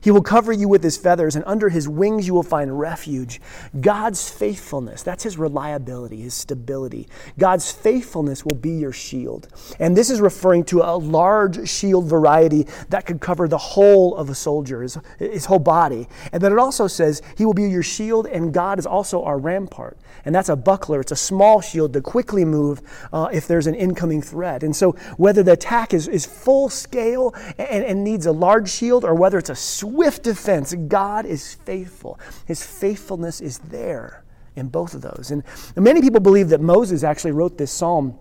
He 0.00 0.10
will 0.10 0.22
cover 0.22 0.52
you 0.52 0.68
with 0.68 0.82
his 0.82 0.96
feathers, 0.96 1.36
and 1.36 1.44
under 1.46 1.68
his 1.68 1.88
wings 1.88 2.26
you 2.26 2.34
will 2.34 2.42
find 2.42 2.78
refuge. 2.78 3.40
God's 3.80 4.28
faithfulness, 4.28 5.02
that's 5.02 5.24
his 5.24 5.38
reliability, 5.38 6.20
his 6.22 6.34
stability. 6.34 7.08
God's 7.38 7.70
faithfulness 7.70 8.44
will 8.44 8.56
be 8.56 8.72
your 8.72 8.92
shield. 8.92 9.48
And 9.78 9.96
this 9.96 10.10
is 10.10 10.20
referring 10.20 10.64
to 10.64 10.80
a 10.80 10.96
large 10.96 11.68
shield 11.68 12.06
variety 12.06 12.66
that 12.88 13.06
could 13.06 13.20
cover 13.20 13.48
the 13.48 13.58
whole 13.58 14.16
of 14.16 14.30
a 14.30 14.34
soldier, 14.34 14.82
his, 14.82 14.98
his 15.18 15.46
whole 15.46 15.58
body. 15.58 16.08
And 16.32 16.42
then 16.42 16.52
it 16.52 16.58
also 16.58 16.86
says, 16.86 17.22
He 17.36 17.44
will 17.44 17.54
be 17.54 17.68
your 17.68 17.82
shield, 17.82 18.26
and 18.26 18.52
God 18.52 18.78
is 18.78 18.86
also 18.86 19.22
our 19.22 19.38
rampart. 19.38 19.98
And 20.24 20.34
that's 20.34 20.48
a 20.48 20.56
buckler, 20.56 21.00
it's 21.00 21.12
a 21.12 21.16
small 21.16 21.60
shield 21.60 21.92
to 21.94 22.00
quickly 22.00 22.44
move 22.44 22.82
uh, 23.12 23.28
if 23.32 23.46
there's 23.46 23.66
an 23.66 23.74
incoming 23.74 24.22
threat. 24.22 24.62
And 24.62 24.74
so, 24.74 24.92
whether 25.16 25.42
the 25.42 25.52
attack 25.52 25.94
is, 25.94 26.08
is 26.08 26.26
full 26.26 26.68
scale 26.68 27.34
and, 27.58 27.84
and 27.84 28.04
needs 28.04 28.26
a 28.26 28.32
large 28.32 28.70
shield, 28.70 29.04
or 29.04 29.14
whether 29.14 29.38
it's 29.38 29.50
a 29.50 29.56
swift 29.82 30.22
defense. 30.22 30.74
God 30.74 31.26
is 31.26 31.54
faithful. 31.54 32.20
His 32.46 32.64
faithfulness 32.64 33.40
is 33.40 33.58
there 33.58 34.24
in 34.54 34.68
both 34.68 34.94
of 34.94 35.02
those. 35.02 35.32
And 35.32 35.42
many 35.76 36.00
people 36.00 36.20
believe 36.20 36.50
that 36.50 36.60
Moses 36.60 37.02
actually 37.02 37.32
wrote 37.32 37.58
this 37.58 37.72
psalm. 37.72 38.16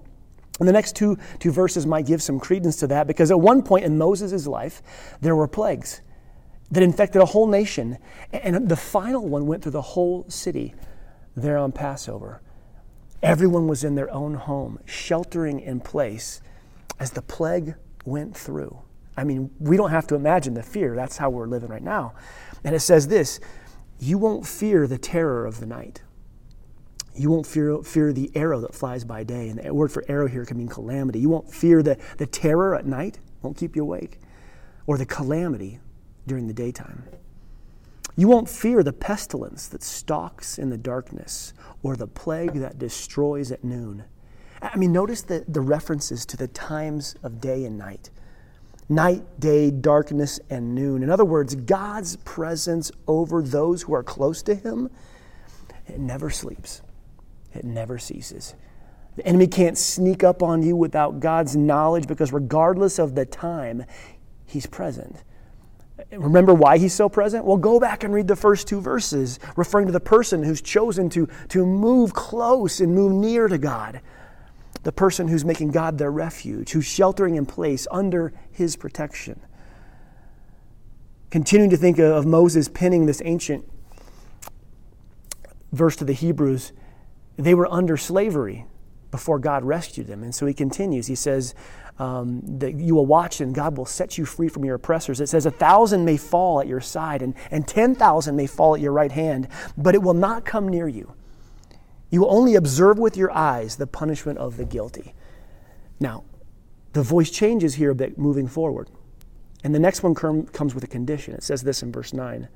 And 0.60 0.68
the 0.68 0.74
next 0.74 0.96
two, 0.96 1.18
two 1.40 1.52
verses 1.52 1.86
might 1.86 2.08
give 2.08 2.22
some 2.22 2.40
credence 2.40 2.78
to 2.78 2.88
that 2.88 3.06
because 3.06 3.30
at 3.30 3.40
one 3.40 3.62
point 3.62 3.86
in 3.86 3.98
Moses' 3.98 4.48
life, 4.48 4.82
there 5.22 5.36
were 5.36 5.48
plagues 5.48 6.02
that 6.72 6.82
infected 6.82 7.22
a 7.22 7.26
whole 7.26 7.48
nation. 7.48 8.00
And 8.34 8.68
the 8.68 8.76
final 8.76 9.28
one 9.28 9.46
went 9.46 9.62
through 9.62 9.74
the 9.74 9.82
whole 9.82 10.26
city 10.30 10.74
there 11.36 11.58
on 11.58 11.72
Passover. 11.72 12.42
Everyone 13.22 13.68
was 13.68 13.84
in 13.84 13.94
their 13.94 14.12
own 14.12 14.34
home, 14.34 14.80
sheltering 14.86 15.60
in 15.60 15.80
place 15.80 16.42
as 17.00 17.12
the 17.12 17.22
plague 17.22 17.76
went 18.04 18.36
through. 18.36 18.82
I 19.18 19.24
mean, 19.24 19.52
we 19.60 19.78
don't 19.78 19.92
have 19.92 20.08
to 20.08 20.16
imagine 20.16 20.54
the 20.54 20.64
fear. 20.64 20.96
That's 20.96 21.18
how 21.18 21.30
we're 21.30 21.48
living 21.48 21.70
right 21.70 21.84
now. 21.84 22.14
And 22.64 22.76
it 22.76 22.80
says 22.80 23.08
this 23.08 23.40
You 24.00 24.18
won't 24.18 24.46
fear 24.46 24.88
the 24.88 24.98
terror 24.98 25.46
of 25.46 25.60
the 25.60 25.66
night. 25.66 26.02
You 27.14 27.30
won't 27.30 27.46
fear, 27.46 27.84
fear 27.84 28.14
the 28.14 28.32
arrow 28.36 28.62
that 28.62 28.74
flies 28.74 29.04
by 29.04 29.24
day. 29.24 29.50
And 29.50 29.60
the 29.60 29.74
word 29.74 29.92
for 29.92 30.06
arrow 30.08 30.28
here 30.28 30.46
can 30.46 30.58
mean 30.58 30.70
calamity. 30.70 31.20
You 31.20 31.30
won't 31.30 31.54
fear 31.54 31.84
the, 31.84 31.98
the 32.18 32.26
terror 32.26 32.74
at 32.76 32.86
night, 32.86 33.20
won't 33.42 33.58
keep 33.58 33.76
you 33.76 33.82
awake, 33.82 34.20
or 34.88 34.98
the 34.98 35.06
calamity 35.06 35.80
during 36.26 36.48
the 36.48 36.54
daytime. 36.54 37.04
You 38.16 38.28
won't 38.28 38.48
fear 38.48 38.82
the 38.82 38.94
pestilence 38.94 39.68
that 39.70 39.84
stalks 39.84 40.58
in 40.58 40.70
the 40.70 40.78
darkness, 40.78 41.54
or 41.84 41.96
the 41.96 42.08
plague 42.08 42.54
that 42.54 42.78
destroys 42.78 43.52
at 43.52 43.64
noon. 43.64 44.06
I 44.62 44.78
mean, 44.78 44.94
notice 44.94 45.22
the, 45.24 45.44
the 45.48 45.62
references 45.62 46.26
to 46.28 46.38
the 46.38 46.48
times 46.48 47.16
of 47.24 47.42
day 47.42 47.66
and 47.66 47.78
night 47.78 48.10
night, 48.92 49.24
day, 49.40 49.72
darkness, 49.72 50.40
and 50.50 50.76
noon. 50.76 51.02
In 51.02 51.10
other 51.10 51.26
words, 51.26 51.56
God's 51.56 52.18
presence 52.18 52.92
over 53.08 53.42
those 53.42 53.84
who 53.84 53.94
are 53.94 54.04
close 54.04 54.44
to 54.44 54.54
Him, 54.56 54.90
it 55.88 56.00
never 56.00 56.30
sleeps, 56.30 56.82
it 57.54 57.64
never 57.64 57.98
ceases. 57.98 58.54
The 59.16 59.26
enemy 59.26 59.48
can't 59.48 59.78
sneak 59.78 60.24
up 60.24 60.44
on 60.44 60.64
you 60.64 60.76
without 60.76 61.20
God's 61.20 61.56
knowledge 61.56 62.08
because, 62.08 62.32
regardless 62.32 63.00
of 63.00 63.16
the 63.16 63.26
time, 63.26 63.86
He's 64.46 64.66
present. 64.66 65.24
Remember 66.12 66.54
why 66.54 66.78
he's 66.78 66.94
so 66.94 67.08
present? 67.08 67.46
Well, 67.46 67.58
go 67.58 67.80
back 67.80 68.04
and 68.04 68.14
read 68.14 68.28
the 68.28 68.36
first 68.36 68.68
two 68.68 68.82
verses, 68.82 69.40
referring 69.56 69.86
to 69.86 69.92
the 69.92 70.00
person 70.00 70.44
who's 70.44 70.62
chosen 70.62 71.10
to, 71.12 71.28
to 71.50 71.66
move 71.66 72.14
close 72.14 72.82
and 72.82 72.94
move 72.94 73.14
near 73.14 73.48
to 73.48 73.58
God 73.58 74.02
the 74.84 74.92
person 74.92 75.28
who's 75.28 75.46
making 75.46 75.72
God 75.72 75.98
their 75.98 76.12
refuge, 76.12 76.72
who's 76.72 76.86
sheltering 76.86 77.36
in 77.36 77.46
place 77.46 77.88
under 77.92 78.34
his 78.52 78.76
protection. 78.76 79.40
Continuing 81.30 81.70
to 81.70 81.78
think 81.78 82.00
of 82.00 82.26
Moses 82.26 82.68
penning 82.68 83.06
this 83.06 83.22
ancient 83.24 83.70
verse 85.72 85.96
to 85.98 86.06
the 86.06 86.14
Hebrews, 86.14 86.74
they 87.38 87.54
were 87.54 87.72
under 87.72 87.96
slavery 87.96 88.66
before 89.12 89.40
God 89.40 89.64
rescued 89.64 90.08
them. 90.08 90.24
And 90.24 90.34
so 90.34 90.46
he 90.46 90.54
continues. 90.54 91.08
He 91.08 91.16
says 91.16 91.54
um, 92.00 92.42
that 92.60 92.76
you 92.76 92.96
will 92.96 93.06
watch 93.06 93.42
and 93.42 93.54
God 93.54 93.78
will 93.78 93.86
set 93.86 94.18
you 94.18 94.26
free 94.26 94.48
from 94.48 94.66
your 94.66 94.76
oppressors. 94.76 95.22
It 95.22 95.28
says, 95.28 95.46
A 95.46 95.52
thousand 95.52 96.04
may 96.06 96.18
fall 96.18 96.60
at 96.60 96.68
your 96.68 96.82
side 96.82 97.22
and, 97.22 97.36
and 97.52 97.68
10,000 97.68 98.36
may 98.36 98.48
fall 98.48 98.76
at 98.76 98.82
your 98.82 98.94
right 98.94 99.12
hand, 99.12 99.48
but 99.78 99.94
it 99.94 100.02
will 100.02 100.14
not 100.14 100.46
come 100.46 100.68
near 100.68 100.88
you. 100.88 101.14
You 102.12 102.22
will 102.22 102.32
only 102.32 102.56
observe 102.56 103.00
with 103.00 103.18
your 103.18 103.32
eyes 103.32 103.78
the 103.78 103.88
punishment 103.88 104.38
of 104.38 104.58
the 104.58 104.66
guilty. 104.66 105.16
Now, 106.00 106.26
the 106.94 107.02
voice 107.02 107.32
changes 107.32 107.76
here 107.76 107.90
a 107.90 107.96
bit 107.96 108.18
moving 108.18 108.48
forward. 108.48 108.90
And 109.64 109.74
the 109.74 109.80
next 109.80 110.04
one 110.04 110.14
comes 110.14 110.76
with 110.76 110.84
a 110.84 110.88
condition. 110.88 111.34
It 111.34 111.44
says 111.44 111.64
this 111.64 111.82
in 111.82 111.92
verse 111.92 112.14
9 112.14 112.50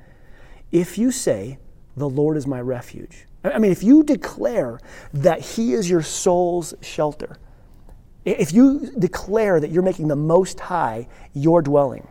If 0.72 0.98
you 0.98 1.12
say, 1.12 1.58
The 1.96 2.10
Lord 2.10 2.36
is 2.36 2.46
my 2.46 2.60
refuge, 2.60 3.26
I 3.44 3.60
mean, 3.60 3.72
if 3.72 3.84
you 3.84 4.04
declare 4.04 4.80
that 5.14 5.40
He 5.40 5.74
is 5.74 5.90
your 5.90 6.02
soul's 6.02 6.74
shelter, 6.82 7.38
if 8.26 8.52
you 8.52 8.92
declare 8.98 9.60
that 9.60 9.70
you're 9.70 9.84
making 9.84 10.08
the 10.08 10.16
Most 10.16 10.60
High 10.60 11.08
your 11.34 11.62
dwelling, 11.62 12.08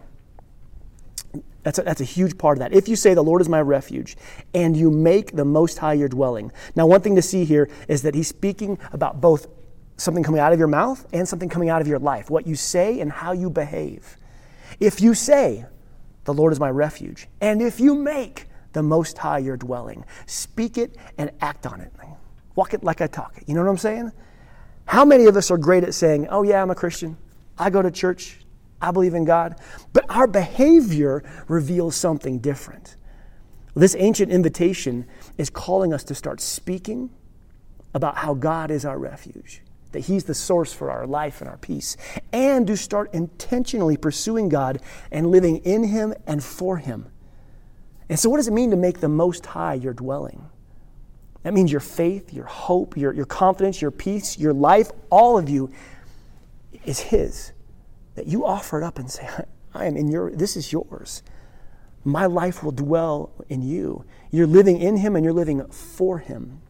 that's 1.65 1.79
a, 1.79 1.83
that's 1.83 2.01
a 2.01 2.05
huge 2.05 2.39
part 2.39 2.59
of 2.59 2.61
that. 2.61 2.73
If 2.73 2.89
you 2.89 2.95
say, 2.95 3.15
The 3.15 3.25
Lord 3.25 3.41
is 3.41 3.49
my 3.49 3.61
refuge, 3.61 4.17
and 4.55 4.77
you 4.77 4.91
make 4.91 5.33
the 5.33 5.45
Most 5.45 5.79
High 5.79 5.95
your 5.95 6.09
dwelling. 6.09 6.53
Now, 6.77 6.87
one 6.87 7.01
thing 7.01 7.17
to 7.17 7.23
see 7.23 7.45
here 7.45 7.69
is 7.89 8.03
that 8.03 8.15
he's 8.15 8.29
speaking 8.29 8.79
about 8.93 9.21
both 9.21 9.49
something 9.97 10.23
coming 10.23 10.41
out 10.41 10.53
of 10.53 10.59
your 10.59 10.69
mouth 10.69 11.07
and 11.13 11.27
something 11.27 11.49
coming 11.49 11.71
out 11.71 11.81
of 11.81 11.89
your 11.89 11.99
life, 11.99 12.31
what 12.31 12.47
you 12.47 12.55
say 12.55 13.01
and 13.01 13.11
how 13.11 13.33
you 13.33 13.51
behave. 13.51 14.17
If 14.79 15.01
you 15.01 15.15
say, 15.15 15.65
The 16.25 16.35
Lord 16.35 16.53
is 16.53 16.61
my 16.61 16.71
refuge, 16.71 17.29
and 17.41 17.61
if 17.61 17.81
you 17.81 17.95
make 17.95 18.47
the 18.73 18.83
Most 18.83 19.19
High 19.19 19.39
your 19.39 19.57
dwelling, 19.57 20.05
speak 20.27 20.79
it 20.79 20.97
and 21.19 21.31
act 21.41 21.67
on 21.67 21.81
it. 21.81 21.93
Walk 22.55 22.75
it 22.75 22.85
like 22.85 23.01
I 23.01 23.07
talk 23.07 23.37
it. 23.37 23.49
You 23.49 23.55
know 23.55 23.63
what 23.65 23.71
I'm 23.71 23.79
saying? 23.79 24.13
How 24.87 25.05
many 25.05 25.27
of 25.27 25.37
us 25.37 25.51
are 25.51 25.59
great 25.59 25.83
at 25.83 25.95
saying, 25.95 26.29
Oh, 26.31 26.43
yeah, 26.43 26.63
I'm 26.63 26.71
a 26.71 26.75
Christian. 26.75 27.17
I 27.59 27.71
go 27.71 27.83
to 27.83 27.91
church. 27.91 28.44
I 28.81 28.91
believe 28.91 29.15
in 29.15 29.25
God. 29.25 29.57
But 29.93 30.05
our 30.09 30.27
behavior 30.27 31.23
reveals 31.49 31.97
something 31.97 32.39
different. 32.39 32.97
This 33.75 33.97
ancient 33.99 34.31
invitation 34.31 35.07
is 35.37 35.51
calling 35.51 35.93
us 35.93 36.05
to 36.05 36.15
start 36.15 36.41
speaking 36.41 37.11
about 37.93 38.19
how 38.19 38.35
God 38.35 38.71
is 38.71 38.85
our 38.85 38.99
refuge, 38.99 39.63
that 39.93 40.01
He's 40.01 40.25
the 40.25 40.35
source 40.35 40.73
for 40.73 40.91
our 40.91 41.07
life 41.07 41.41
and 41.41 41.51
our 41.51 41.57
peace, 41.57 41.97
and 42.33 42.67
to 42.67 42.77
start 42.77 43.13
intentionally 43.13 43.97
pursuing 43.97 44.49
God 44.49 44.81
and 45.11 45.29
living 45.29 45.59
in 45.59 45.85
Him 45.85 46.15
and 46.27 46.43
for 46.43 46.77
Him. 46.77 47.07
And 48.09 48.19
so, 48.19 48.29
what 48.29 48.37
does 48.37 48.49
it 48.49 48.53
mean 48.53 48.71
to 48.71 48.77
make 48.77 49.01
the 49.01 49.09
Most 49.09 49.47
High 49.47 49.75
your 49.75 49.95
dwelling? 49.95 50.49
That 51.43 51.53
means 51.53 51.71
your 51.71 51.81
faith, 51.81 52.33
your 52.33 52.47
hope, 52.47 52.97
your, 52.97 53.13
your 53.13 53.27
confidence, 53.27 53.83
your 53.83 53.91
peace, 53.91 54.39
your 54.39 54.53
life, 54.53 54.91
all 55.11 55.37
of 55.37 55.49
you 55.49 55.71
is 56.85 57.01
His 57.01 57.54
that 58.15 58.27
you 58.27 58.45
offer 58.45 58.81
it 58.81 58.85
up 58.85 58.99
and 58.99 59.11
say, 59.11 59.29
I 59.75 59.87
am 59.87 59.97
in 59.97 60.09
your, 60.09 60.31
this 60.31 60.57
is 60.57 60.73
yours. 60.73 61.23
My 62.05 62.27
life 62.27 62.63
will 62.63 62.73
dwell 62.73 63.33
in 63.49 63.63
you. 63.63 64.05
You're 64.31 64.47
living 64.47 64.81
in 64.81 64.99
Him 64.99 65.17
and 65.17 65.25
you're 65.25 65.35
living 65.35 65.65
for 65.69 66.19
Him. 66.19 66.61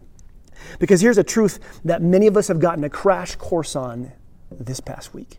Because 0.78 1.00
here's 1.00 1.18
a 1.18 1.24
truth 1.24 1.58
that 1.84 2.00
many 2.00 2.26
of 2.26 2.36
us 2.36 2.48
have 2.48 2.60
gotten 2.60 2.84
a 2.84 2.90
crash 2.90 3.36
course 3.36 3.76
on 3.76 4.12
this 4.50 4.80
past 4.80 5.12
week. 5.12 5.38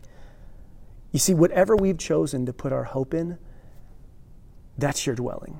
You 1.12 1.18
see, 1.18 1.34
whatever 1.34 1.74
we've 1.74 1.98
chosen 1.98 2.46
to 2.46 2.52
put 2.52 2.72
our 2.72 2.84
hope 2.84 3.14
in, 3.14 3.38
that's 4.76 5.06
your 5.06 5.16
dwelling. 5.16 5.58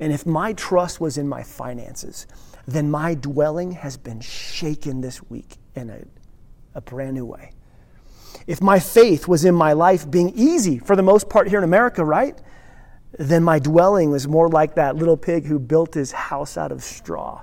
And 0.00 0.12
if 0.12 0.24
my 0.24 0.54
trust 0.54 1.00
was 1.00 1.18
in 1.18 1.28
my 1.28 1.42
finances, 1.42 2.26
then 2.66 2.90
my 2.90 3.14
dwelling 3.14 3.72
has 3.72 3.96
been 3.96 4.20
shaken 4.20 5.02
this 5.02 5.22
week 5.28 5.58
in 5.74 5.90
a, 5.90 6.02
a 6.74 6.80
brand 6.80 7.14
new 7.14 7.26
way 7.26 7.52
if 8.46 8.60
my 8.60 8.78
faith 8.78 9.28
was 9.28 9.44
in 9.44 9.54
my 9.54 9.72
life 9.72 10.10
being 10.10 10.32
easy 10.34 10.78
for 10.78 10.96
the 10.96 11.02
most 11.02 11.28
part 11.28 11.48
here 11.48 11.58
in 11.58 11.64
America, 11.64 12.04
right? 12.04 12.40
Then 13.18 13.42
my 13.42 13.58
dwelling 13.58 14.10
was 14.10 14.28
more 14.28 14.48
like 14.48 14.74
that 14.74 14.96
little 14.96 15.16
pig 15.16 15.46
who 15.46 15.58
built 15.58 15.94
his 15.94 16.12
house 16.12 16.56
out 16.56 16.72
of 16.72 16.82
straw 16.82 17.42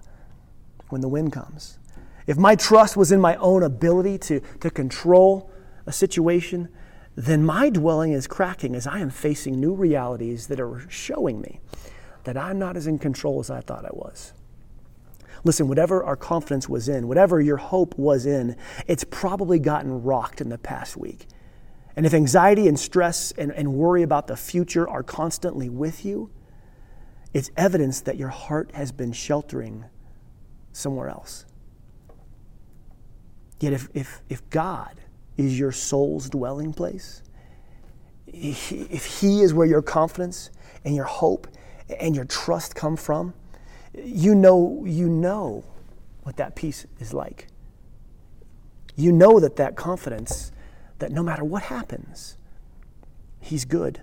when 0.90 1.02
the 1.02 1.10
wind 1.10 1.34
comes. 1.34 1.80
If 2.28 2.38
my 2.38 2.56
trust 2.56 2.98
was 2.98 3.12
in 3.12 3.22
my 3.22 3.36
own 3.36 3.64
ability 3.64 4.18
to, 4.20 4.40
to 4.62 4.70
control 4.70 5.52
a 5.86 5.92
situation, 5.92 6.70
then 7.16 7.46
my 7.46 7.70
dwelling 7.70 8.12
is 8.12 8.28
cracking 8.28 8.76
as 8.76 8.88
I 8.88 9.00
am 9.00 9.10
facing 9.10 9.60
new 9.60 9.74
realities 9.74 10.48
that 10.48 10.60
are 10.60 10.86
showing 10.90 11.40
me 11.40 11.60
that 12.24 12.38
I'm 12.38 12.60
not 12.60 12.76
as 12.76 12.88
in 12.88 13.00
control 13.00 13.40
as 13.40 13.50
I 13.50 13.62
thought 13.62 13.86
I 13.86 13.92
was. 13.94 14.34
Listen, 15.46 15.68
whatever 15.68 16.04
our 16.04 16.16
confidence 16.16 16.68
was 16.68 16.90
in, 16.90 17.08
whatever 17.08 17.40
your 17.40 17.58
hope 17.58 17.98
was 17.98 18.26
in, 18.26 18.58
it's 18.88 19.04
probably 19.04 19.60
gotten 19.60 20.04
rocked 20.04 20.42
in 20.42 20.50
the 20.50 20.58
past 20.58 20.98
week. 20.98 21.28
And 21.96 22.04
if 22.06 22.16
anxiety 22.16 22.68
and 22.68 22.78
stress 22.78 23.32
and, 23.32 23.52
and 23.52 23.76
worry 23.76 24.02
about 24.02 24.26
the 24.26 24.36
future 24.36 24.90
are 24.90 25.04
constantly 25.04 25.70
with 25.70 26.04
you, 26.04 26.32
it's 27.32 27.52
evidence 27.56 28.02
that 28.02 28.18
your 28.18 28.30
heart 28.30 28.72
has 28.74 28.92
been 28.92 29.14
sheltering 29.14 29.86
somewhere 30.74 31.10
else. 31.10 31.46
Yet 33.60 33.72
if, 33.72 33.88
if, 33.94 34.22
if 34.28 34.50
God 34.50 35.00
is 35.38 35.60
your 35.60 35.72
soul's 35.72 36.28
dwelling 36.28 36.74
place, 36.74 37.22
if 38.26 39.22
He 39.22 39.42
is 39.42 39.54
where 39.54 39.68
your 39.68 39.84
confidence 39.84 40.50
and 40.84 40.96
your 40.96 41.06
hope 41.06 41.48
and 42.00 42.16
your 42.16 42.26
trust 42.26 42.74
come 42.74 42.98
from, 42.98 43.36
you 44.04 44.36
know, 44.36 44.84
you 44.86 45.10
know 45.10 45.64
what 46.24 46.38
that 46.38 46.56
peace 46.56 46.86
is 47.00 47.14
like. 47.14 47.48
You 48.96 49.12
know 49.12 49.40
that 49.40 49.58
that 49.58 49.76
confidence, 49.76 50.52
that 51.00 51.12
no 51.12 51.22
matter 51.22 51.44
what 51.44 51.64
happens, 51.64 52.38
He's 53.40 53.66
good 53.66 54.02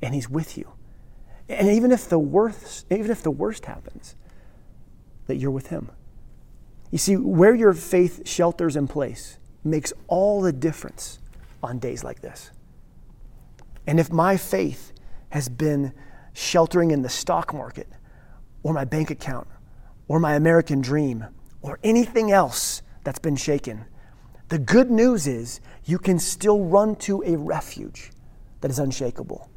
and 0.00 0.14
He's 0.14 0.28
with 0.28 0.58
you. 0.58 0.72
And 1.48 1.68
even 1.68 1.92
if 1.92 2.08
the 2.08 2.18
worst, 2.18 2.86
even 2.90 3.10
if 3.10 3.22
the 3.22 3.30
worst 3.30 3.66
happens, 3.66 4.16
that 5.26 5.36
you're 5.36 5.50
with 5.50 5.68
Him. 5.68 5.90
You 6.90 6.98
see, 6.98 7.16
where 7.16 7.54
your 7.54 7.72
faith 7.72 8.26
shelters 8.26 8.76
in 8.76 8.88
place 8.88 9.38
makes 9.64 9.92
all 10.08 10.40
the 10.40 10.52
difference 10.52 11.18
on 11.62 11.78
days 11.78 12.02
like 12.02 12.20
this. 12.20 12.50
And 13.86 13.98
if 13.98 14.10
my 14.12 14.36
faith 14.36 14.92
has 15.30 15.48
been 15.48 15.92
sheltering 16.32 16.90
in 16.90 17.02
the 17.02 17.08
stock 17.08 17.54
market, 17.54 17.88
or 18.62 18.72
my 18.72 18.84
bank 18.84 19.10
account, 19.10 19.48
or 20.08 20.20
my 20.20 20.34
American 20.34 20.80
dream, 20.80 21.26
or 21.60 21.78
anything 21.82 22.30
else 22.30 22.82
that's 23.04 23.18
been 23.18 23.36
shaken, 23.36 23.84
the 24.48 24.58
good 24.58 24.90
news 24.90 25.26
is 25.26 25.60
you 25.84 25.98
can 25.98 26.18
still 26.18 26.64
run 26.64 26.96
to 26.96 27.22
a 27.24 27.36
refuge 27.36 28.10
that 28.60 28.70
is 28.70 28.78
unshakable. 28.78 29.50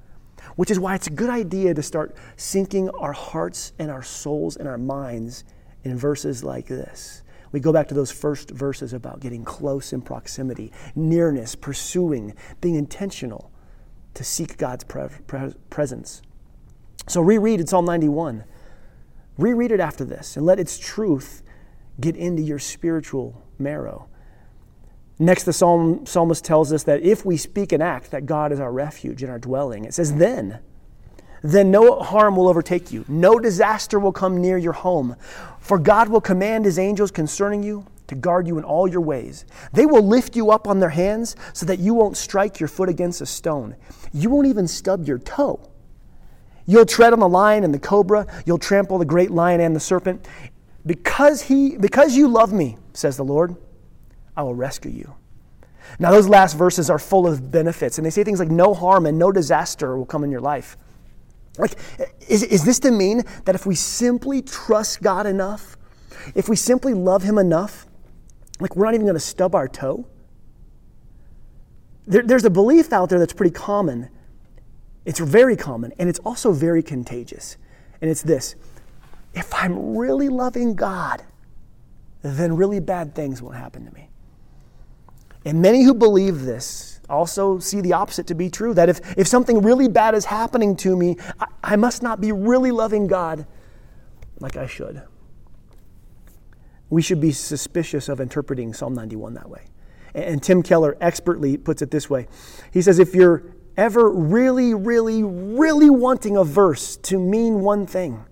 Which 0.56 0.72
is 0.72 0.80
why 0.80 0.96
it's 0.96 1.08
a 1.08 1.12
good 1.12 1.30
idea 1.30 1.74
to 1.74 1.84
start 1.84 2.16
sinking 2.38 2.90
our 2.92 3.12
hearts 3.12 3.74
and 3.78 3.92
our 3.92 4.04
souls 4.04 4.56
and 4.56 4.68
our 4.68 4.78
minds 4.78 5.44
in 5.84 5.98
verses 5.98 6.44
like 6.44 6.68
this. 6.68 7.24
We 7.52 7.60
go 7.60 7.72
back 7.72 7.88
to 7.90 7.94
those 7.94 8.12
first 8.12 8.52
verses 8.52 8.94
about 8.94 9.20
getting 9.20 9.44
close 9.44 9.94
in 9.94 10.02
proximity, 10.02 10.72
nearness, 10.96 11.56
pursuing, 11.56 12.34
being 12.62 12.76
intentional 12.76 13.52
to 14.14 14.24
seek 14.24 14.58
God's 14.58 14.84
pre- 14.84 15.08
pre- 15.28 15.54
presence. 15.70 16.22
So 17.08 17.22
reread 17.22 17.60
in 17.60 17.68
Psalm 17.68 17.86
91. 17.86 18.44
Reread 19.38 19.72
it 19.72 19.80
after 19.80 20.06
this 20.06 20.38
and 20.38 20.46
let 20.46 20.60
its 20.60 20.78
truth 20.78 21.44
get 22.00 22.16
into 22.16 22.42
your 22.42 22.60
spiritual 22.60 23.44
marrow. 23.60 24.08
Next, 25.18 25.44
the 25.44 25.54
psalm, 25.54 26.06
psalmist 26.06 26.44
tells 26.44 26.74
us 26.74 26.84
that 26.84 27.02
if 27.02 27.26
we 27.26 27.38
speak 27.38 27.72
and 27.72 27.82
act 27.82 28.12
that 28.12 28.26
God 28.26 28.52
is 28.52 28.60
our 28.60 28.72
refuge 28.72 29.24
and 29.24 29.32
our 29.32 29.40
dwelling, 29.40 29.86
it 29.86 29.94
says, 29.94 30.16
then, 30.16 30.60
then 31.42 31.72
no 31.72 32.00
harm 32.00 32.36
will 32.36 32.50
overtake 32.50 32.92
you, 32.92 33.06
no 33.08 33.40
disaster 33.40 33.98
will 33.98 34.12
come 34.12 34.42
near 34.42 34.58
your 34.58 34.74
home. 34.74 35.16
For 35.60 35.78
God 35.78 36.10
will 36.10 36.22
command 36.22 36.66
his 36.66 36.78
angels 36.78 37.12
concerning 37.12 37.64
you 37.64 37.86
to 38.08 38.16
guard 38.16 38.46
you 38.48 38.58
in 38.58 38.64
all 38.64 38.88
your 38.88 39.02
ways. 39.02 39.46
They 39.74 39.86
will 39.86 40.06
lift 40.06 40.36
you 40.36 40.52
up 40.52 40.68
on 40.68 40.80
their 40.80 40.90
hands 40.90 41.36
so 41.54 41.66
that 41.66 41.80
you 41.80 41.94
won't 41.94 42.18
strike 42.18 42.60
your 42.60 42.70
foot 42.70 42.90
against 42.90 43.22
a 43.22 43.26
stone. 43.26 43.76
You 44.14 44.30
won't 44.30 44.48
even 44.48 44.68
stub 44.68 45.08
your 45.08 45.18
toe. 45.18 45.72
You'll 46.66 46.86
tread 46.86 47.14
on 47.14 47.20
the 47.20 47.30
lion 47.30 47.64
and 47.64 47.74
the 47.74 47.80
cobra, 47.80 48.26
you'll 48.46 48.58
trample 48.58 48.98
the 48.98 49.06
great 49.06 49.32
lion 49.32 49.62
and 49.62 49.76
the 49.76 49.80
serpent. 49.80 50.28
Because 50.86 51.44
he 51.44 51.78
because 51.78 52.16
you 52.16 52.28
love 52.28 52.54
me, 52.54 52.78
says 52.94 53.18
the 53.18 53.24
Lord, 53.24 53.56
I 54.36 54.44
will 54.44 54.56
rescue 54.56 54.92
you. 54.92 55.16
Now, 56.00 56.12
those 56.12 56.28
last 56.28 56.58
verses 56.58 56.90
are 56.90 57.00
full 57.00 57.28
of 57.28 57.52
benefits, 57.52 57.98
and 57.98 58.06
they 58.06 58.10
say 58.10 58.24
things 58.24 58.40
like 58.40 58.50
no 58.50 58.74
harm 58.74 59.06
and 59.06 59.18
no 59.18 59.32
disaster 59.32 59.98
will 59.98 60.06
come 60.06 60.24
in 60.24 60.32
your 60.32 60.42
life. 60.42 60.78
Like, 61.58 61.76
is, 62.28 62.44
is 62.44 62.66
this 62.66 62.80
to 62.80 62.92
mean 62.92 63.24
that 63.46 63.56
if 63.56 63.66
we 63.66 63.76
simply 63.76 64.42
trust 64.42 65.02
God 65.02 65.26
enough, 65.26 65.78
if 66.34 66.50
we 66.50 66.56
simply 66.56 66.94
love 66.94 67.24
Him 67.24 67.38
enough, 67.38 67.86
like 68.60 68.76
we're 68.76 68.86
not 68.86 68.94
even 68.94 69.06
going 69.06 69.16
to 69.16 69.20
stub 69.20 69.56
our 69.56 69.68
toe? 69.68 70.06
There, 72.08 72.24
there's 72.24 72.46
a 72.46 72.50
belief 72.50 72.92
out 72.92 73.10
there 73.10 73.20
that's 73.20 73.34
pretty 73.34 73.54
common. 73.54 74.10
It's 75.06 75.20
very 75.20 75.56
common, 75.56 75.94
and 76.00 76.10
it's 76.10 76.20
also 76.20 76.52
very 76.52 76.82
contagious. 76.84 77.58
And 78.02 78.10
it's 78.10 78.24
this 78.24 78.56
if 79.34 79.54
I'm 79.54 79.98
really 79.98 80.30
loving 80.30 80.76
God, 80.76 81.24
then 82.22 82.56
really 82.56 82.80
bad 82.80 83.14
things 83.14 83.42
won't 83.42 83.56
happen 83.56 83.86
to 83.86 83.94
me. 83.94 84.10
And 85.44 85.62
many 85.62 85.84
who 85.84 85.94
believe 85.94 86.42
this 86.42 87.00
also 87.08 87.60
see 87.60 87.82
the 87.82 87.94
opposite 87.94 88.26
to 88.28 88.34
be 88.34 88.50
true 88.50 88.74
that 88.74 88.90
if, 88.90 89.00
if 89.18 89.28
something 89.28 89.62
really 89.62 89.88
bad 89.88 90.16
is 90.16 90.26
happening 90.26 90.76
to 90.78 90.98
me, 90.98 91.18
I, 91.40 91.46
I 91.64 91.76
must 91.76 92.02
not 92.02 92.20
be 92.20 92.32
really 92.32 92.72
loving 92.72 93.06
God 93.06 93.46
like 94.40 94.58
I 94.58 94.66
should. 94.66 95.04
We 96.90 97.02
should 97.02 97.22
be 97.22 97.32
suspicious 97.32 98.10
of 98.10 98.20
interpreting 98.20 98.74
Psalm 98.74 98.94
91 98.96 99.36
that 99.36 99.50
way. 99.50 99.66
And 100.16 100.42
Tim 100.42 100.64
Keller 100.64 100.98
expertly 101.02 101.58
puts 101.58 101.82
it 101.82 101.92
this 101.92 102.10
way 102.10 102.28
He 102.72 102.82
says, 102.82 103.00
if 103.00 103.14
you're 103.14 103.44
ever 103.78 104.10
really, 104.10 104.74
really, 104.74 105.24
really 105.24 105.90
wanting 105.90 106.38
a 106.38 106.44
verse 106.44 106.98
to 106.98 107.20
mean 107.20 107.62
one 107.62 107.86
thing, 107.86 108.26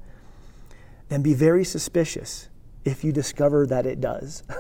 then 1.10 1.22
be 1.22 1.34
very 1.34 1.64
suspicious 1.64 2.50
if 2.86 3.04
you 3.04 3.12
discover 3.12 3.66
that 3.68 3.86
it 3.86 4.02
does. 4.02 4.44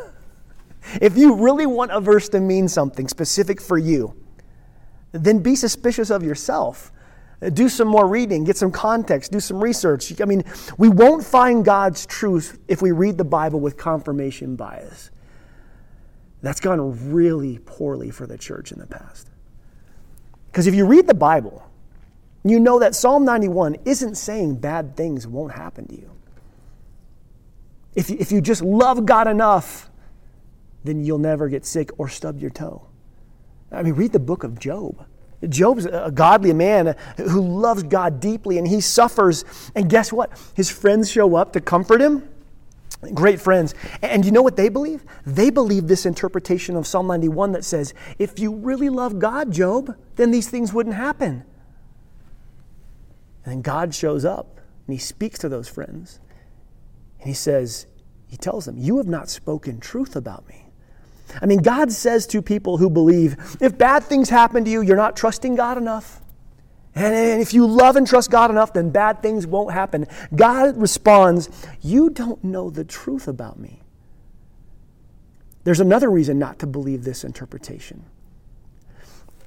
If 1.01 1.17
you 1.17 1.35
really 1.35 1.65
want 1.65 1.91
a 1.91 2.01
verse 2.01 2.29
to 2.29 2.39
mean 2.39 2.67
something 2.67 3.07
specific 3.07 3.61
for 3.61 3.77
you, 3.77 4.13
then 5.11 5.39
be 5.39 5.55
suspicious 5.55 6.09
of 6.09 6.23
yourself. 6.23 6.91
Do 7.53 7.67
some 7.67 7.87
more 7.87 8.07
reading, 8.07 8.45
get 8.45 8.57
some 8.57 8.71
context, 8.71 9.31
do 9.31 9.39
some 9.39 9.61
research. 9.61 10.21
I 10.21 10.25
mean, 10.25 10.43
we 10.77 10.87
won't 10.89 11.23
find 11.23 11.65
God's 11.65 12.05
truth 12.05 12.59
if 12.67 12.81
we 12.81 12.91
read 12.91 13.17
the 13.17 13.25
Bible 13.25 13.59
with 13.59 13.75
confirmation 13.77 14.55
bias. 14.55 15.11
That's 16.41 16.59
gone 16.59 17.13
really 17.13 17.59
poorly 17.59 18.11
for 18.11 18.27
the 18.27 18.37
church 18.37 18.71
in 18.71 18.79
the 18.79 18.87
past. 18.87 19.29
Because 20.53 20.67
if 20.67 20.75
you 20.75 20.85
read 20.85 21.07
the 21.07 21.15
Bible, 21.15 21.67
you 22.43 22.59
know 22.59 22.77
that 22.77 22.93
Psalm 22.93 23.25
91 23.25 23.77
isn't 23.85 24.13
saying 24.13 24.57
bad 24.57 24.95
things 24.95 25.25
won't 25.25 25.51
happen 25.51 25.87
to 25.87 25.95
you. 25.95 26.11
If 27.95 28.11
you, 28.11 28.17
if 28.19 28.31
you 28.31 28.39
just 28.39 28.61
love 28.61 29.03
God 29.03 29.27
enough, 29.27 29.89
then 30.83 31.03
you'll 31.03 31.17
never 31.17 31.49
get 31.49 31.65
sick 31.65 31.89
or 31.97 32.07
stub 32.07 32.39
your 32.39 32.51
toe. 32.51 32.85
I 33.71 33.81
mean, 33.81 33.95
read 33.95 34.11
the 34.11 34.19
book 34.19 34.43
of 34.43 34.59
Job. 34.59 35.07
Job's 35.49 35.87
a 35.87 36.11
godly 36.13 36.53
man 36.53 36.95
who 37.17 37.41
loves 37.41 37.81
God 37.81 38.19
deeply 38.19 38.59
and 38.59 38.67
he 38.67 38.79
suffers. 38.79 39.45
And 39.73 39.89
guess 39.89 40.13
what? 40.13 40.39
His 40.53 40.69
friends 40.69 41.09
show 41.09 41.35
up 41.35 41.53
to 41.53 41.61
comfort 41.61 41.99
him. 41.99 42.29
Great 43.13 43.41
friends. 43.41 43.73
And 44.01 44.25
you 44.25 44.31
know 44.31 44.41
what 44.41 44.55
they 44.55 44.69
believe? 44.69 45.03
They 45.25 45.49
believe 45.49 45.87
this 45.87 46.05
interpretation 46.05 46.75
of 46.75 46.87
Psalm 46.87 47.07
91 47.07 47.51
that 47.53 47.65
says, 47.65 47.93
if 48.19 48.39
you 48.39 48.53
really 48.53 48.89
love 48.89 49.19
God, 49.19 49.51
Job, 49.51 49.95
then 50.15 50.31
these 50.31 50.49
things 50.49 50.73
wouldn't 50.73 50.95
happen. 50.95 51.43
And 53.43 53.53
then 53.53 53.61
God 53.61 53.93
shows 53.93 54.23
up 54.25 54.59
and 54.87 54.93
he 54.93 54.99
speaks 54.99 55.39
to 55.39 55.49
those 55.49 55.67
friends. 55.67 56.19
And 57.19 57.27
he 57.27 57.33
says, 57.33 57.87
he 58.27 58.37
tells 58.37 58.65
them, 58.65 58.77
You 58.79 58.97
have 58.97 59.07
not 59.07 59.29
spoken 59.29 59.79
truth 59.79 60.15
about 60.15 60.47
me. 60.47 60.65
I 61.41 61.45
mean, 61.45 61.61
God 61.61 61.91
says 61.91 62.25
to 62.27 62.41
people 62.41 62.77
who 62.77 62.89
believe 62.89 63.35
if 63.61 63.77
bad 63.77 64.03
things 64.03 64.29
happen 64.29 64.65
to 64.65 64.71
you, 64.71 64.81
you're 64.81 64.97
not 64.97 65.15
trusting 65.15 65.55
God 65.55 65.77
enough. 65.77 66.22
And 66.95 67.41
if 67.41 67.53
you 67.53 67.65
love 67.65 67.95
and 67.95 68.05
trust 68.05 68.29
God 68.29 68.51
enough, 68.51 68.73
then 68.73 68.91
bad 68.91 69.21
things 69.21 69.47
won't 69.47 69.73
happen. 69.73 70.05
God 70.35 70.77
responds, 70.77 71.49
You 71.81 72.09
don't 72.09 72.43
know 72.43 72.69
the 72.69 72.83
truth 72.83 73.27
about 73.27 73.59
me. 73.59 73.81
There's 75.63 75.79
another 75.79 76.11
reason 76.11 76.37
not 76.37 76.59
to 76.59 76.67
believe 76.67 77.03
this 77.03 77.23
interpretation. 77.23 78.05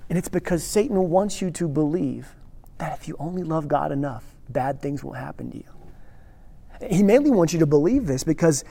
And 0.09 0.19
it's 0.19 0.29
because 0.29 0.65
Satan 0.65 1.11
wants 1.11 1.41
you 1.41 1.51
to 1.53 1.69
believe 1.69 2.35
that 2.79 2.99
if 2.99 3.09
you 3.09 3.17
only 3.19 3.43
love 3.43 3.69
God 3.69 3.93
enough, 3.93 4.25
bad 4.49 4.81
things 4.81 5.05
will 5.05 5.13
happen 5.13 5.51
to 5.51 5.57
you. 5.57 6.89
He 6.89 7.03
mainly 7.03 7.31
wants 7.31 7.53
you 7.53 7.59
to 7.61 7.67
believe 7.67 8.07
this 8.07 8.25
because 8.25 8.65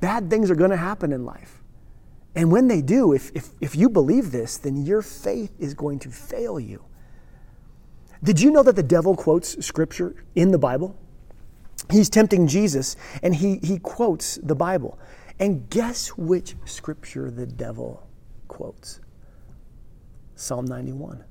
bad 0.00 0.28
things 0.30 0.50
are 0.50 0.54
going 0.54 0.70
to 0.70 0.76
happen 0.76 1.12
in 1.12 1.24
life. 1.24 1.62
And 2.34 2.52
when 2.52 2.68
they 2.68 2.82
do, 2.82 3.12
if, 3.12 3.30
if, 3.34 3.50
if 3.60 3.74
you 3.74 3.88
believe 3.88 4.30
this, 4.32 4.58
then 4.58 4.84
your 4.84 5.02
faith 5.02 5.52
is 5.58 5.74
going 5.74 5.98
to 6.00 6.10
fail 6.10 6.60
you. 6.60 6.84
Did 8.22 8.40
you 8.40 8.50
know 8.50 8.62
that 8.62 8.76
the 8.76 8.82
devil 8.82 9.14
quotes 9.16 9.64
scripture 9.64 10.14
in 10.34 10.50
the 10.50 10.58
Bible? 10.58 10.96
He's 11.90 12.10
tempting 12.10 12.46
Jesus 12.46 12.96
and 13.22 13.34
he, 13.34 13.58
he 13.62 13.78
quotes 13.78 14.36
the 14.42 14.54
Bible. 14.54 14.98
And 15.38 15.70
guess 15.70 16.08
which 16.08 16.56
scripture 16.64 17.30
the 17.30 17.46
devil 17.46 18.06
quotes? 18.48 19.00
Psalm 20.34 20.66
91. 20.66 21.24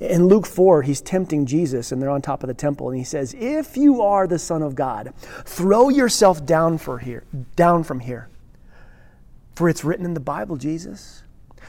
In 0.00 0.26
Luke 0.26 0.46
4, 0.46 0.82
he's 0.82 1.00
tempting 1.00 1.46
Jesus 1.46 1.92
and 1.92 2.00
they're 2.00 2.10
on 2.10 2.22
top 2.22 2.42
of 2.42 2.48
the 2.48 2.54
temple 2.54 2.88
and 2.88 2.98
he 2.98 3.04
says, 3.04 3.34
"If 3.38 3.76
you 3.76 4.02
are 4.02 4.26
the 4.26 4.38
son 4.38 4.62
of 4.62 4.74
God, 4.74 5.12
throw 5.44 5.88
yourself 5.88 6.44
down 6.46 6.78
for 6.78 6.98
here, 6.98 7.24
down 7.56 7.84
from 7.84 8.00
here. 8.00 8.28
For 9.54 9.68
it's 9.68 9.84
written 9.84 10.04
in 10.04 10.14
the 10.14 10.20
Bible, 10.20 10.56
Jesus, 10.56 11.22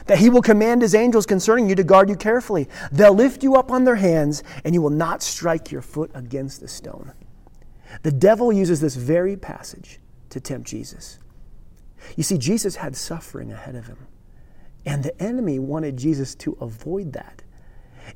that 0.06 0.18
he 0.18 0.30
will 0.30 0.42
command 0.42 0.82
his 0.82 0.94
angels 0.94 1.26
concerning 1.26 1.68
you 1.68 1.74
to 1.74 1.84
guard 1.84 2.08
you 2.08 2.16
carefully. 2.16 2.68
They'll 2.92 3.14
lift 3.14 3.42
you 3.42 3.56
up 3.56 3.70
on 3.70 3.84
their 3.84 3.96
hands, 3.96 4.42
and 4.64 4.74
you 4.74 4.82
will 4.82 4.90
not 4.90 5.22
strike 5.22 5.70
your 5.70 5.82
foot 5.82 6.10
against 6.14 6.62
a 6.62 6.68
stone. 6.68 7.12
The 8.02 8.12
devil 8.12 8.52
uses 8.52 8.80
this 8.80 8.96
very 8.96 9.36
passage 9.36 10.00
to 10.30 10.40
tempt 10.40 10.68
Jesus. 10.68 11.18
You 12.16 12.22
see, 12.22 12.38
Jesus 12.38 12.76
had 12.76 12.96
suffering 12.96 13.52
ahead 13.52 13.74
of 13.74 13.86
him, 13.86 14.06
and 14.84 15.02
the 15.02 15.20
enemy 15.20 15.58
wanted 15.58 15.96
Jesus 15.96 16.34
to 16.36 16.56
avoid 16.60 17.12
that. 17.14 17.42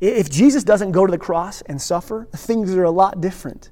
If 0.00 0.30
Jesus 0.30 0.62
doesn't 0.62 0.92
go 0.92 1.06
to 1.06 1.10
the 1.10 1.18
cross 1.18 1.62
and 1.62 1.80
suffer, 1.82 2.28
things 2.32 2.74
are 2.74 2.84
a 2.84 2.90
lot 2.90 3.20
different. 3.20 3.70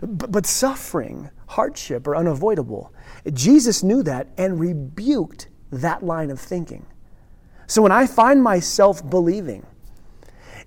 But, 0.00 0.32
but 0.32 0.46
suffering, 0.46 1.30
hardship 1.48 2.06
are 2.06 2.16
unavoidable. 2.16 2.94
Jesus 3.32 3.82
knew 3.82 4.02
that 4.04 4.28
and 4.38 4.58
rebuked 4.58 5.48
that 5.70 6.02
line 6.02 6.30
of 6.30 6.40
thinking. 6.40 6.86
So 7.70 7.82
when 7.82 7.92
I 7.92 8.08
find 8.08 8.42
myself 8.42 9.08
believing, 9.08 9.64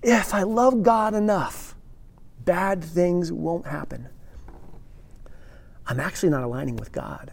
if 0.02 0.32
I 0.32 0.44
love 0.44 0.82
God 0.82 1.12
enough, 1.12 1.76
bad 2.46 2.82
things 2.82 3.30
won't 3.30 3.66
happen, 3.66 4.08
I'm 5.86 6.00
actually 6.00 6.30
not 6.30 6.42
aligning 6.42 6.76
with 6.76 6.92
God. 6.92 7.30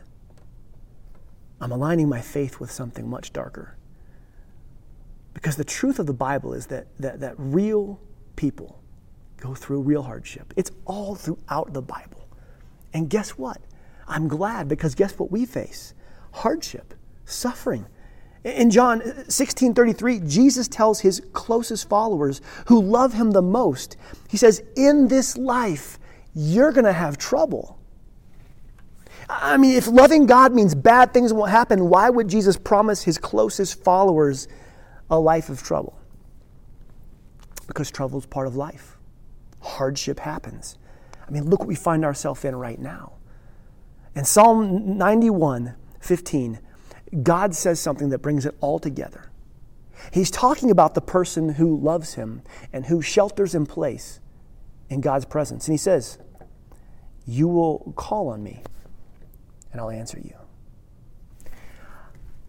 I'm 1.61 1.71
aligning 1.71 2.09
my 2.09 2.19
faith 2.19 2.59
with 2.59 2.69
something 2.69 3.09
much 3.09 3.31
darker. 3.31 3.77
Because 5.33 5.55
the 5.55 5.63
truth 5.63 5.99
of 5.99 6.05
the 6.05 6.13
Bible 6.13 6.51
is 6.51 6.65
that, 6.65 6.87
that, 6.99 7.21
that 7.21 7.35
real 7.37 7.97
people 8.35 8.77
go 9.37 9.55
through 9.55 9.83
real 9.83 10.03
hardship. 10.03 10.53
It's 10.57 10.71
all 10.83 11.15
throughout 11.15 11.71
the 11.71 11.81
Bible. 11.81 12.27
And 12.93 13.09
guess 13.09 13.37
what? 13.37 13.61
I'm 14.05 14.27
glad 14.27 14.67
because 14.67 14.95
guess 14.95 15.17
what 15.17 15.31
we 15.31 15.45
face? 15.45 15.93
Hardship, 16.33 16.93
suffering. 17.23 17.85
In 18.43 18.71
John 18.71 19.29
16 19.29 19.73
33, 19.75 20.21
Jesus 20.21 20.67
tells 20.67 21.01
his 21.01 21.21
closest 21.33 21.87
followers 21.87 22.41
who 22.67 22.81
love 22.81 23.13
him 23.13 23.31
the 23.31 23.41
most, 23.41 23.97
he 24.29 24.37
says, 24.37 24.63
In 24.75 25.07
this 25.07 25.37
life, 25.37 25.99
you're 26.33 26.71
going 26.71 26.85
to 26.85 26.93
have 26.93 27.17
trouble. 27.17 27.77
I 29.29 29.57
mean, 29.57 29.75
if 29.75 29.87
loving 29.87 30.25
God 30.25 30.53
means 30.53 30.75
bad 30.75 31.13
things 31.13 31.31
won't 31.31 31.51
happen, 31.51 31.87
why 31.87 32.09
would 32.09 32.27
Jesus 32.27 32.57
promise 32.57 33.03
his 33.03 33.17
closest 33.17 33.81
followers 33.83 34.47
a 35.09 35.17
life 35.17 35.49
of 35.49 35.61
trouble? 35.61 35.97
Because 37.67 37.91
trouble 37.91 38.19
is 38.19 38.25
part 38.25 38.47
of 38.47 38.55
life. 38.55 38.97
Hardship 39.61 40.19
happens. 40.19 40.77
I 41.25 41.31
mean, 41.31 41.49
look 41.49 41.59
what 41.59 41.67
we 41.67 41.75
find 41.75 42.03
ourselves 42.03 42.43
in 42.43 42.55
right 42.55 42.79
now. 42.79 43.13
In 44.15 44.25
Psalm 44.25 44.97
91 44.97 45.75
15, 46.01 46.59
God 47.23 47.53
says 47.55 47.79
something 47.79 48.09
that 48.09 48.19
brings 48.19 48.45
it 48.45 48.55
all 48.61 48.79
together. 48.79 49.31
He's 50.11 50.31
talking 50.31 50.71
about 50.71 50.95
the 50.95 51.01
person 51.01 51.49
who 51.49 51.77
loves 51.77 52.15
him 52.15 52.41
and 52.73 52.85
who 52.85 53.01
shelters 53.01 53.53
in 53.53 53.65
place 53.65 54.19
in 54.89 55.01
God's 55.01 55.25
presence. 55.25 55.67
And 55.67 55.73
he 55.73 55.77
says, 55.77 56.17
You 57.25 57.47
will 57.47 57.93
call 57.95 58.29
on 58.29 58.43
me, 58.43 58.63
and 59.71 59.81
I'll 59.81 59.91
answer 59.91 60.19
you. 60.19 60.35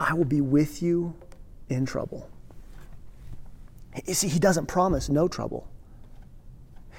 I 0.01 0.14
will 0.14 0.25
be 0.25 0.40
with 0.40 0.83
you 0.83 1.14
in 1.68 1.87
trouble. 1.87 2.29
You 4.07 4.14
see, 4.14 4.29
he 4.29 4.38
doesn't 4.38 4.66
promise 4.66 5.09
no 5.09 5.29
trouble, 5.29 5.68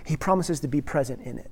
he 0.06 0.18
promises 0.18 0.60
to 0.62 0.68
be 0.68 0.82
present 0.82 1.22
in 1.22 1.40
it. 1.40 1.52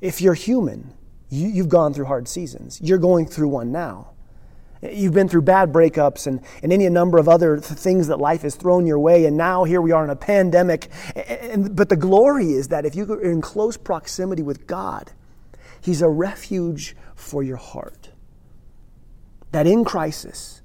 If 0.00 0.20
you're 0.20 0.34
human, 0.34 0.92
you, 1.30 1.54
have 1.54 1.68
gone 1.68 1.94
through 1.94 2.04
hard 2.06 2.28
seasons. 2.28 2.80
You're 2.82 2.98
going 2.98 3.26
through 3.26 3.48
one 3.48 3.72
now. 3.72 4.13
You've 4.92 5.14
been 5.14 5.28
through 5.28 5.42
bad 5.42 5.72
breakups 5.72 6.26
and, 6.26 6.40
and 6.62 6.72
any 6.72 6.88
number 6.88 7.18
of 7.18 7.28
other 7.28 7.56
th- 7.56 7.78
things 7.78 8.08
that 8.08 8.18
life 8.18 8.42
has 8.42 8.54
thrown 8.54 8.86
your 8.86 8.98
way, 8.98 9.24
and 9.24 9.36
now 9.36 9.64
here 9.64 9.80
we 9.80 9.92
are 9.92 10.04
in 10.04 10.10
a 10.10 10.16
pandemic. 10.16 10.88
And, 11.14 11.26
and, 11.26 11.76
but 11.76 11.88
the 11.88 11.96
glory 11.96 12.52
is 12.52 12.68
that 12.68 12.84
if 12.84 12.94
you're 12.94 13.22
in 13.22 13.40
close 13.40 13.76
proximity 13.76 14.42
with 14.42 14.66
God, 14.66 15.12
He's 15.80 16.02
a 16.02 16.08
refuge 16.08 16.96
for 17.14 17.42
your 17.42 17.56
heart. 17.56 18.10
That 19.52 19.66
in 19.66 19.84
crisis, 19.84 20.62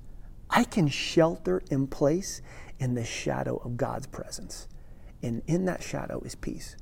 I 0.49 0.63
can 0.63 0.87
shelter 0.87 1.61
in 1.69 1.87
place 1.87 2.41
in 2.79 2.95
the 2.95 3.03
shadow 3.03 3.57
of 3.57 3.77
God's 3.77 4.07
presence. 4.07 4.67
And 5.21 5.41
in 5.47 5.65
that 5.65 5.83
shadow 5.83 6.21
is 6.21 6.35
peace 6.35 6.75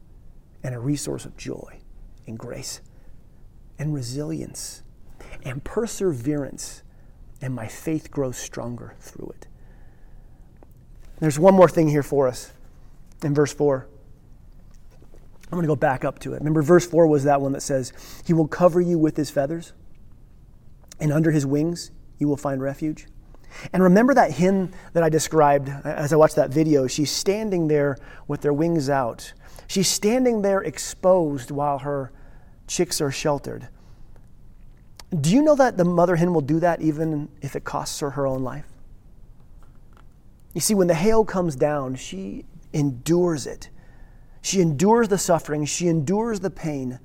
and 0.63 0.73
a 0.73 0.79
resource 0.79 1.25
of 1.25 1.35
joy 1.35 1.79
and 2.27 2.37
grace 2.37 2.81
and 3.79 3.93
resilience 3.93 4.83
and 5.43 5.63
perseverance. 5.63 6.83
And 7.41 7.53
my 7.53 7.67
faith 7.67 8.09
grows 8.09 8.37
stronger 8.37 8.95
through 8.99 9.33
it. 9.35 9.47
There's 11.19 11.39
one 11.39 11.53
more 11.53 11.69
thing 11.69 11.87
here 11.87 12.03
for 12.03 12.27
us 12.27 12.51
in 13.23 13.33
verse 13.33 13.53
4. 13.53 13.87
I'm 15.45 15.51
going 15.51 15.63
to 15.63 15.67
go 15.67 15.75
back 15.75 16.03
up 16.03 16.19
to 16.19 16.33
it. 16.33 16.39
Remember, 16.39 16.61
verse 16.61 16.85
4 16.85 17.07
was 17.07 17.23
that 17.23 17.41
one 17.41 17.53
that 17.53 17.61
says, 17.61 17.93
He 18.25 18.33
will 18.33 18.47
cover 18.47 18.81
you 18.81 18.99
with 18.99 19.15
His 19.15 19.29
feathers, 19.29 19.73
and 20.99 21.11
under 21.11 21.31
His 21.31 21.45
wings 21.45 21.91
you 22.19 22.27
will 22.27 22.37
find 22.37 22.61
refuge. 22.61 23.07
And 23.71 23.81
remember 23.81 24.13
that 24.13 24.31
hen 24.31 24.73
that 24.93 25.03
I 25.03 25.09
described 25.09 25.69
uh, 25.69 25.81
as 25.85 26.11
I 26.11 26.17
watched 26.17 26.35
that 26.35 26.49
video? 26.49 26.85
She's 26.85 27.11
standing 27.11 27.67
there 27.67 27.97
with 28.27 28.41
their 28.41 28.53
wings 28.53 28.89
out. 28.89 29.33
She's 29.67 29.87
standing 29.87 30.41
there 30.41 30.61
exposed 30.61 31.49
while 31.49 31.79
her 31.79 32.11
chicks 32.67 32.99
are 32.99 33.11
sheltered. 33.11 33.69
Do 35.09 35.31
you 35.31 35.41
know 35.41 35.55
that 35.55 35.77
the 35.77 35.85
mother 35.85 36.15
hen 36.15 36.33
will 36.33 36.41
do 36.41 36.59
that 36.59 36.81
even 36.81 37.29
if 37.41 37.55
it 37.55 37.63
costs 37.63 37.99
her 38.01 38.11
her 38.11 38.27
own 38.27 38.43
life? 38.43 38.65
You 40.53 40.61
see, 40.61 40.75
when 40.75 40.87
the 40.87 40.95
hail 40.95 41.23
comes 41.23 41.55
down, 41.55 41.95
she 41.95 42.45
endures 42.73 43.47
it 43.47 43.69
she 44.47 44.61
endures 44.61 45.09
the 45.09 45.17
suffering, 45.17 45.65
she 45.65 45.89
endures 45.89 46.39
the 46.39 46.49
pain, 46.49 47.01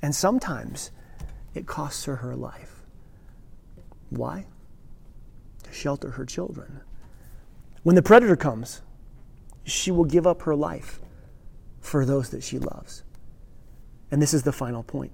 and 0.00 0.14
sometimes 0.14 0.90
it 1.52 1.66
costs 1.66 2.06
her 2.06 2.16
her 2.16 2.34
life. 2.34 2.80
Why? 4.08 4.46
To 5.64 5.72
shelter 5.74 6.12
her 6.12 6.24
children. 6.24 6.80
When 7.82 7.96
the 7.96 8.02
predator 8.02 8.34
comes, 8.34 8.80
she 9.64 9.90
will 9.90 10.06
give 10.06 10.26
up 10.26 10.40
her 10.42 10.54
life 10.54 11.00
for 11.80 12.06
those 12.06 12.30
that 12.30 12.42
she 12.42 12.58
loves. 12.58 13.04
And 14.10 14.22
this 14.22 14.32
is 14.32 14.42
the 14.42 14.50
final 14.50 14.82
point. 14.82 15.12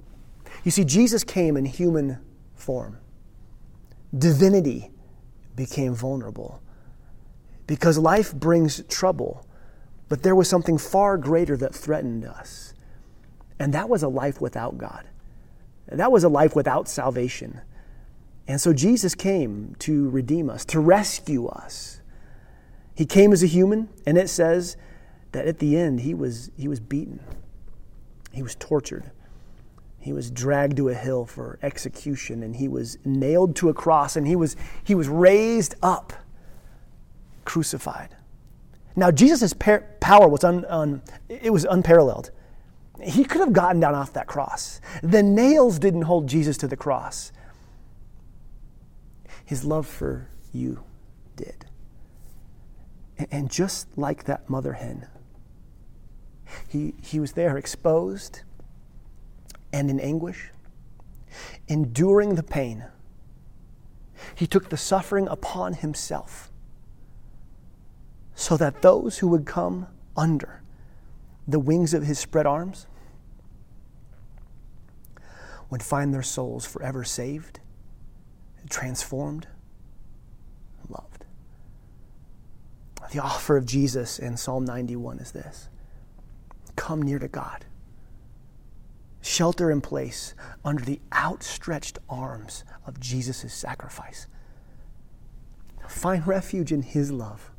You 0.65 0.71
see, 0.71 0.85
Jesus 0.85 1.25
came 1.25 1.57
in 1.57 1.65
human 1.65 2.19
form. 2.55 2.99
Divinity 4.17 4.91
became 5.55 5.95
vulnerable 5.95 6.61
because 7.67 7.99
life 7.99 8.35
brings 8.35 8.83
trouble. 8.85 9.47
But 10.09 10.23
there 10.23 10.35
was 10.35 10.49
something 10.49 10.79
far 10.79 11.19
greater 11.19 11.57
that 11.57 11.75
threatened 11.75 12.25
us. 12.25 12.75
And 13.59 13.73
that 13.75 13.89
was 13.89 14.03
a 14.03 14.09
life 14.09 14.41
without 14.41 14.79
God. 14.79 15.09
That 15.89 16.13
was 16.13 16.25
a 16.25 16.29
life 16.29 16.55
without 16.55 16.89
salvation. 16.89 17.61
And 18.49 18.61
so 18.61 18.73
Jesus 18.73 19.15
came 19.15 19.75
to 19.81 20.09
redeem 20.11 20.49
us, 20.49 20.65
to 20.67 20.81
rescue 20.81 21.47
us. 21.47 22.01
He 22.95 23.05
came 23.05 23.33
as 23.33 23.43
a 23.43 23.47
human, 23.47 23.89
and 24.07 24.17
it 24.17 24.29
says 24.29 24.77
that 25.33 25.47
at 25.47 25.59
the 25.59 25.77
end 25.77 26.01
he 26.01 26.15
was, 26.15 26.51
he 26.57 26.69
was 26.69 26.81
beaten, 26.81 27.21
he 28.33 28.43
was 28.43 28.55
tortured, 28.55 29.11
he 30.07 30.13
was 30.13 30.31
dragged 30.31 30.77
to 30.77 30.89
a 30.89 30.95
hill 30.95 31.27
for 31.27 31.59
execution, 31.65 32.45
and 32.45 32.55
he 32.55 32.69
was 32.69 32.97
nailed 33.05 33.57
to 33.57 33.69
a 33.69 33.75
cross, 33.75 34.15
and 34.15 34.25
he 34.25 34.37
was, 34.37 34.55
he 34.85 34.95
was 34.95 35.09
raised 35.09 35.75
up, 35.83 36.13
crucified. 37.45 38.15
Now, 38.95 39.11
Jesus' 39.11 39.53
power 39.53 40.29
was, 40.29 40.45
un, 40.45 40.65
un, 40.67 41.03
it 41.29 41.53
was 41.53 41.65
unparalleled. 41.65 42.31
He 43.03 43.25
could 43.25 43.41
have 43.41 43.53
gotten 43.53 43.81
down 43.81 43.97
off 43.97 44.13
that 44.13 44.29
cross. 44.29 44.81
The 45.03 45.25
nails 45.25 45.81
didn't 45.81 46.03
hold 46.03 46.29
Jesus 46.29 46.57
to 46.59 46.69
the 46.69 46.77
cross. 46.77 47.33
His 49.45 49.65
love 49.65 49.89
for 49.89 50.29
you 50.53 50.85
did. 51.35 51.67
And 53.33 53.51
just 53.51 53.99
like 53.99 54.23
that 54.27 54.49
mother 54.49 54.75
hen, 54.75 55.09
he, 56.69 56.95
he 57.03 57.19
was 57.19 57.33
there 57.33 57.59
exposed 57.59 58.43
and 59.77 59.91
in 59.91 60.01
anguish, 60.01 60.51
enduring 61.69 62.35
the 62.35 62.43
pain. 62.43 62.85
He 64.35 64.47
took 64.47 64.71
the 64.71 64.77
suffering 64.79 65.29
upon 65.29 65.75
himself 65.75 66.51
so 68.35 68.57
that 68.57 68.81
those 68.81 69.19
who 69.19 69.29
would 69.29 69.45
come 69.45 69.87
under 70.17 70.63
the 71.47 71.59
wings 71.59 71.93
of 71.93 72.05
his 72.05 72.19
spread 72.19 72.47
arms 72.47 72.87
would 75.69 75.83
find 75.83 76.15
their 76.15 76.23
souls 76.23 76.65
forever 76.65 77.05
saved, 77.05 77.61
transformed, 78.71 79.47
loved. 80.89 81.25
The 83.13 83.19
offer 83.19 83.59
of 83.59 83.67
Jesus 83.67 84.19
in 84.19 84.39
Psalm 84.39 84.65
91 84.65 85.19
is 85.19 85.33
this 85.33 85.69
Come 86.77 87.03
near 87.03 87.19
to 87.19 87.29
God, 87.29 87.67
shelter 89.37 89.71
in 89.71 89.81
place 89.81 90.35
under 90.65 90.85
the 90.85 91.01
outstretched 91.13 91.99
arms 92.09 92.65
of 92.87 93.01
Jesus' 93.01 93.53
sacrifice. 93.53 94.27
Find 95.89 96.27
refuge 96.27 96.73
in 96.73 96.83
his 96.83 97.13
love 97.13 97.51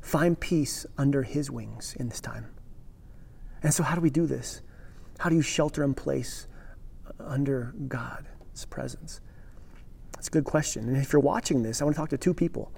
Find 0.00 0.38
peace 0.38 0.86
under 0.96 1.22
His 1.22 1.50
wings 1.50 1.94
in 1.98 2.08
this 2.08 2.20
time. 2.20 2.46
And 3.62 3.74
so, 3.74 3.82
how 3.82 3.94
do 3.94 4.00
we 4.00 4.10
do 4.10 4.26
this? 4.26 4.62
How 5.18 5.28
do 5.28 5.36
you 5.36 5.42
shelter 5.42 5.82
in 5.82 5.94
place 5.94 6.46
under 7.18 7.74
God's 7.88 8.64
presence? 8.70 9.20
That's 10.12 10.28
a 10.28 10.30
good 10.30 10.44
question. 10.44 10.88
And 10.88 10.96
if 10.96 11.12
you're 11.12 11.20
watching 11.20 11.62
this, 11.62 11.80
I 11.80 11.84
want 11.84 11.96
to 11.96 12.00
talk 12.00 12.08
to 12.10 12.18
two 12.18 12.34
people. 12.34 12.72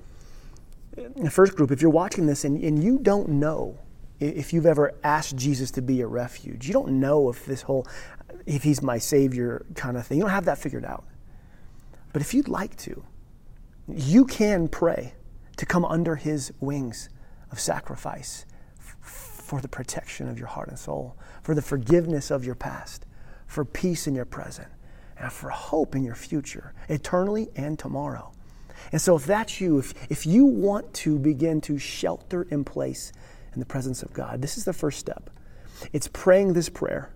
In 0.96 1.24
the 1.24 1.30
first 1.30 1.54
group, 1.54 1.70
if 1.70 1.80
you're 1.80 1.90
watching 1.90 2.26
this 2.26 2.44
and, 2.44 2.62
and 2.64 2.82
you 2.82 2.98
don't 2.98 3.28
know 3.28 3.78
if 4.20 4.52
you've 4.52 4.66
ever 4.66 4.94
asked 5.02 5.36
Jesus 5.36 5.70
to 5.72 5.82
be 5.82 5.94
your 5.96 6.08
refuge, 6.08 6.66
you 6.66 6.74
don't 6.74 7.00
know 7.00 7.30
if 7.30 7.46
this 7.46 7.62
whole, 7.62 7.86
if 8.46 8.62
he's 8.62 8.82
my 8.82 8.98
savior 8.98 9.64
kind 9.74 9.96
of 9.96 10.06
thing, 10.06 10.18
you 10.18 10.24
don't 10.24 10.30
have 10.30 10.44
that 10.44 10.58
figured 10.58 10.84
out. 10.84 11.04
But 12.12 12.22
if 12.22 12.34
you'd 12.34 12.48
like 12.48 12.76
to, 12.78 13.04
you 13.88 14.26
can 14.26 14.68
pray 14.68 15.14
to 15.56 15.66
come 15.66 15.84
under 15.84 16.16
his 16.16 16.52
wings 16.60 17.08
of 17.50 17.58
sacrifice 17.58 18.46
for 19.00 19.60
the 19.60 19.68
protection 19.68 20.28
of 20.28 20.38
your 20.38 20.48
heart 20.48 20.68
and 20.68 20.78
soul, 20.78 21.16
for 21.42 21.54
the 21.54 21.62
forgiveness 21.62 22.30
of 22.30 22.44
your 22.44 22.54
past, 22.54 23.06
for 23.46 23.64
peace 23.64 24.06
in 24.06 24.14
your 24.14 24.24
present, 24.24 24.68
and 25.18 25.32
for 25.32 25.50
hope 25.50 25.96
in 25.96 26.04
your 26.04 26.14
future, 26.14 26.72
eternally 26.88 27.48
and 27.56 27.78
tomorrow. 27.78 28.32
And 28.92 29.00
so, 29.00 29.16
if 29.16 29.26
that's 29.26 29.60
you, 29.60 29.78
if, 29.78 29.92
if 30.10 30.26
you 30.26 30.44
want 30.44 30.92
to 30.94 31.18
begin 31.18 31.60
to 31.62 31.78
shelter 31.78 32.42
in 32.42 32.64
place 32.64 33.12
in 33.52 33.60
the 33.60 33.66
presence 33.66 34.02
of 34.02 34.12
God, 34.12 34.42
this 34.42 34.56
is 34.56 34.64
the 34.64 34.72
first 34.72 34.98
step. 34.98 35.30
It's 35.92 36.08
praying 36.08 36.52
this 36.52 36.68
prayer. 36.68 37.12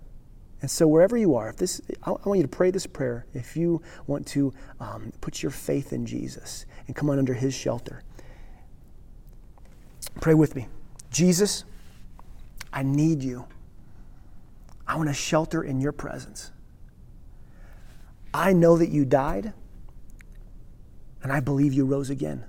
And 0.62 0.70
so, 0.70 0.87
wherever 0.88 1.16
you 1.16 1.35
are, 1.35 1.51
if 1.51 1.57
this, 1.57 1.83
I 2.05 2.11
want 2.11 2.38
you 2.38 2.42
to 2.42 2.49
pray 2.49 2.70
this 2.70 2.87
prayer 2.87 3.27
if 3.35 3.57
you 3.57 3.83
want 4.07 4.27
to 4.29 4.55
um, 4.81 5.12
put 5.20 5.42
your 5.42 5.51
faith 5.51 5.92
in 5.92 6.07
Jesus 6.07 6.64
and 6.87 6.97
come 6.97 7.11
on 7.11 7.18
under 7.18 7.35
His 7.35 7.53
shelter. 7.53 8.03
Pray 10.20 10.35
with 10.35 10.57
me. 10.57 10.68
Jesus, 11.11 11.64
I 12.73 12.83
need 12.83 13.23
you. 13.23 13.47
I 14.87 14.97
want 14.97 15.09
to 15.09 15.14
shelter 15.14 15.62
in 15.62 15.81
your 15.81 15.92
presence. 15.92 16.51
I 18.33 18.53
know 18.53 18.77
that 18.79 18.88
you 18.88 19.05
died, 19.05 19.53
and 21.23 21.33
I 21.33 21.40
believe 21.40 21.73
you 21.73 21.85
rose 21.85 22.11
again. 22.11 22.44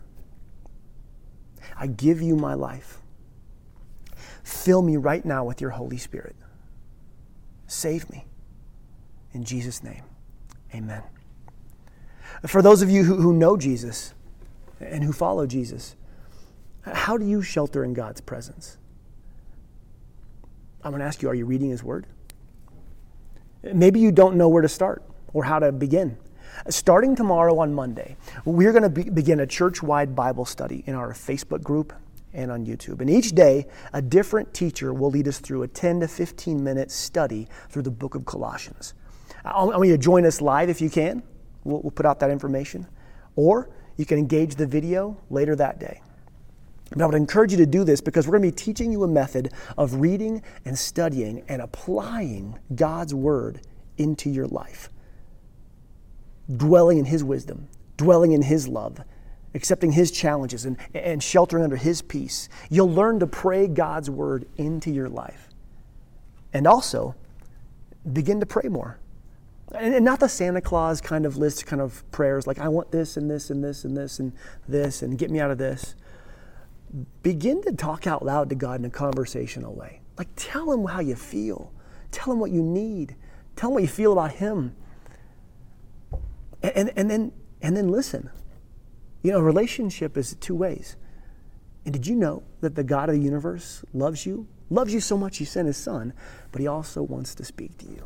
I 1.77 1.87
give 1.87 2.21
you 2.21 2.35
my 2.35 2.53
life. 2.53 2.99
Fill 4.45 4.83
me 4.83 4.95
right 4.95 5.25
now 5.25 5.43
with 5.43 5.59
your 5.59 5.71
Holy 5.71 5.97
Spirit. 5.97 6.35
Save 7.65 8.07
me. 8.11 8.25
In 9.33 9.43
Jesus' 9.43 9.83
name, 9.83 10.03
amen. 10.73 11.01
For 12.45 12.61
those 12.61 12.83
of 12.83 12.89
you 12.89 13.03
who, 13.03 13.15
who 13.15 13.33
know 13.33 13.57
Jesus 13.57 14.13
and 14.79 15.03
who 15.03 15.11
follow 15.11 15.47
Jesus, 15.47 15.95
how 16.83 17.17
do 17.17 17.25
you 17.25 17.41
shelter 17.41 17.83
in 17.83 17.95
God's 17.95 18.21
presence? 18.21 18.77
I'm 20.83 20.91
going 20.91 20.99
to 20.99 21.07
ask 21.07 21.23
you 21.23 21.29
are 21.29 21.35
you 21.35 21.45
reading 21.45 21.71
His 21.71 21.83
Word? 21.83 22.05
Maybe 23.63 23.99
you 23.99 24.11
don't 24.11 24.35
know 24.35 24.47
where 24.47 24.61
to 24.61 24.69
start 24.69 25.01
or 25.33 25.43
how 25.43 25.57
to 25.57 25.71
begin. 25.71 26.17
Starting 26.69 27.15
tomorrow 27.15 27.57
on 27.57 27.73
Monday, 27.73 28.15
we're 28.45 28.71
going 28.71 28.83
to 28.83 28.89
be, 28.89 29.09
begin 29.09 29.39
a 29.39 29.47
church 29.47 29.81
wide 29.81 30.15
Bible 30.15 30.45
study 30.45 30.83
in 30.85 30.93
our 30.93 31.13
Facebook 31.13 31.63
group 31.63 31.93
and 32.35 32.51
on 32.51 32.65
YouTube. 32.65 33.01
And 33.01 33.09
each 33.09 33.31
day, 33.31 33.67
a 33.93 34.01
different 34.01 34.53
teacher 34.53 34.93
will 34.93 35.09
lead 35.09 35.27
us 35.27 35.39
through 35.39 35.63
a 35.63 35.67
10 35.67 36.01
to 36.01 36.07
15 36.07 36.63
minute 36.63 36.91
study 36.91 37.47
through 37.69 37.83
the 37.83 37.91
book 37.91 38.15
of 38.15 38.25
Colossians. 38.25 38.93
I 39.43 39.63
want 39.63 39.87
you 39.87 39.93
to 39.93 39.97
join 39.97 40.25
us 40.25 40.41
live 40.41 40.69
if 40.69 40.81
you 40.81 40.89
can. 40.89 41.23
We'll, 41.63 41.81
we'll 41.81 41.91
put 41.91 42.05
out 42.05 42.19
that 42.19 42.29
information. 42.29 42.87
Or 43.35 43.69
you 43.97 44.05
can 44.05 44.17
engage 44.17 44.55
the 44.55 44.67
video 44.67 45.17
later 45.29 45.55
that 45.55 45.79
day. 45.79 46.01
But 46.91 47.01
I 47.01 47.05
would 47.07 47.15
encourage 47.15 47.51
you 47.51 47.57
to 47.57 47.65
do 47.65 47.83
this 47.83 48.01
because 48.01 48.27
we're 48.27 48.37
going 48.37 48.51
to 48.51 48.55
be 48.55 48.63
teaching 48.63 48.91
you 48.91 49.03
a 49.03 49.07
method 49.07 49.51
of 49.77 49.95
reading 49.95 50.43
and 50.65 50.77
studying 50.77 51.43
and 51.47 51.61
applying 51.61 52.59
God's 52.73 53.13
Word 53.13 53.61
into 53.97 54.29
your 54.29 54.47
life. 54.47 54.89
Dwelling 56.55 56.99
in 56.99 57.05
His 57.05 57.23
wisdom, 57.23 57.67
dwelling 57.97 58.33
in 58.33 58.43
His 58.43 58.67
love, 58.67 59.03
accepting 59.55 59.93
His 59.93 60.11
challenges, 60.11 60.65
and, 60.65 60.77
and 60.93 61.23
sheltering 61.23 61.63
under 61.63 61.77
His 61.77 62.03
peace. 62.03 62.49
You'll 62.69 62.91
learn 62.91 63.19
to 63.21 63.27
pray 63.27 63.67
God's 63.67 64.09
Word 64.09 64.47
into 64.57 64.91
your 64.91 65.09
life. 65.09 65.49
And 66.53 66.67
also, 66.67 67.15
begin 68.13 68.39
to 68.41 68.45
pray 68.45 68.69
more. 68.69 68.99
And, 69.73 70.05
not 70.05 70.19
the 70.19 70.29
Santa 70.29 70.61
Claus 70.61 71.01
kind 71.01 71.25
of 71.25 71.37
list 71.37 71.65
kind 71.65 71.81
of 71.81 72.09
prayers 72.11 72.45
like, 72.45 72.59
I 72.59 72.67
want 72.67 72.91
this 72.91 73.17
and 73.17 73.29
this 73.29 73.49
and 73.49 73.63
this 73.63 73.83
and 73.83 73.97
this 73.97 74.19
and 74.19 74.31
this 74.67 75.01
and 75.01 75.17
get 75.17 75.31
me 75.31 75.39
out 75.39 75.49
of 75.49 75.57
this 75.57 75.95
begin 77.23 77.61
to 77.63 77.71
talk 77.71 78.07
out 78.07 78.23
loud 78.23 78.49
to 78.49 78.55
God 78.55 78.79
in 78.79 78.85
a 78.85 78.89
conversational 78.89 79.73
way. 79.73 80.01
Like 80.17 80.29
tell 80.35 80.71
him 80.71 80.85
how 80.85 80.99
you 81.01 81.15
feel. 81.15 81.73
Tell 82.11 82.31
him 82.31 82.39
what 82.39 82.51
you 82.51 82.61
need. 82.61 83.15
Tell 83.55 83.69
him 83.69 83.73
what 83.75 83.83
you 83.83 83.89
feel 83.89 84.13
about 84.13 84.33
him. 84.33 84.75
And, 86.63 86.75
and, 86.75 86.91
and 86.95 87.09
then 87.09 87.31
and 87.61 87.75
then 87.75 87.89
listen. 87.89 88.29
You 89.25 89.31
know, 89.31 89.39
a 89.39 89.41
relationship 89.41 90.17
is 90.17 90.35
two 90.35 90.53
ways. 90.53 90.97
And 91.83 91.91
did 91.91 92.05
you 92.05 92.15
know 92.15 92.43
that 92.61 92.75
the 92.75 92.83
God 92.83 93.09
of 93.09 93.15
the 93.15 93.21
universe 93.21 93.83
loves 93.91 94.23
you? 94.23 94.45
Loves 94.69 94.93
you 94.93 94.99
so 94.99 95.17
much 95.17 95.39
he 95.39 95.45
sent 95.45 95.65
his 95.65 95.77
son, 95.77 96.13
but 96.51 96.61
he 96.61 96.67
also 96.67 97.01
wants 97.01 97.33
to 97.33 97.43
speak 97.43 97.75
to 97.79 97.87
you. 97.87 98.03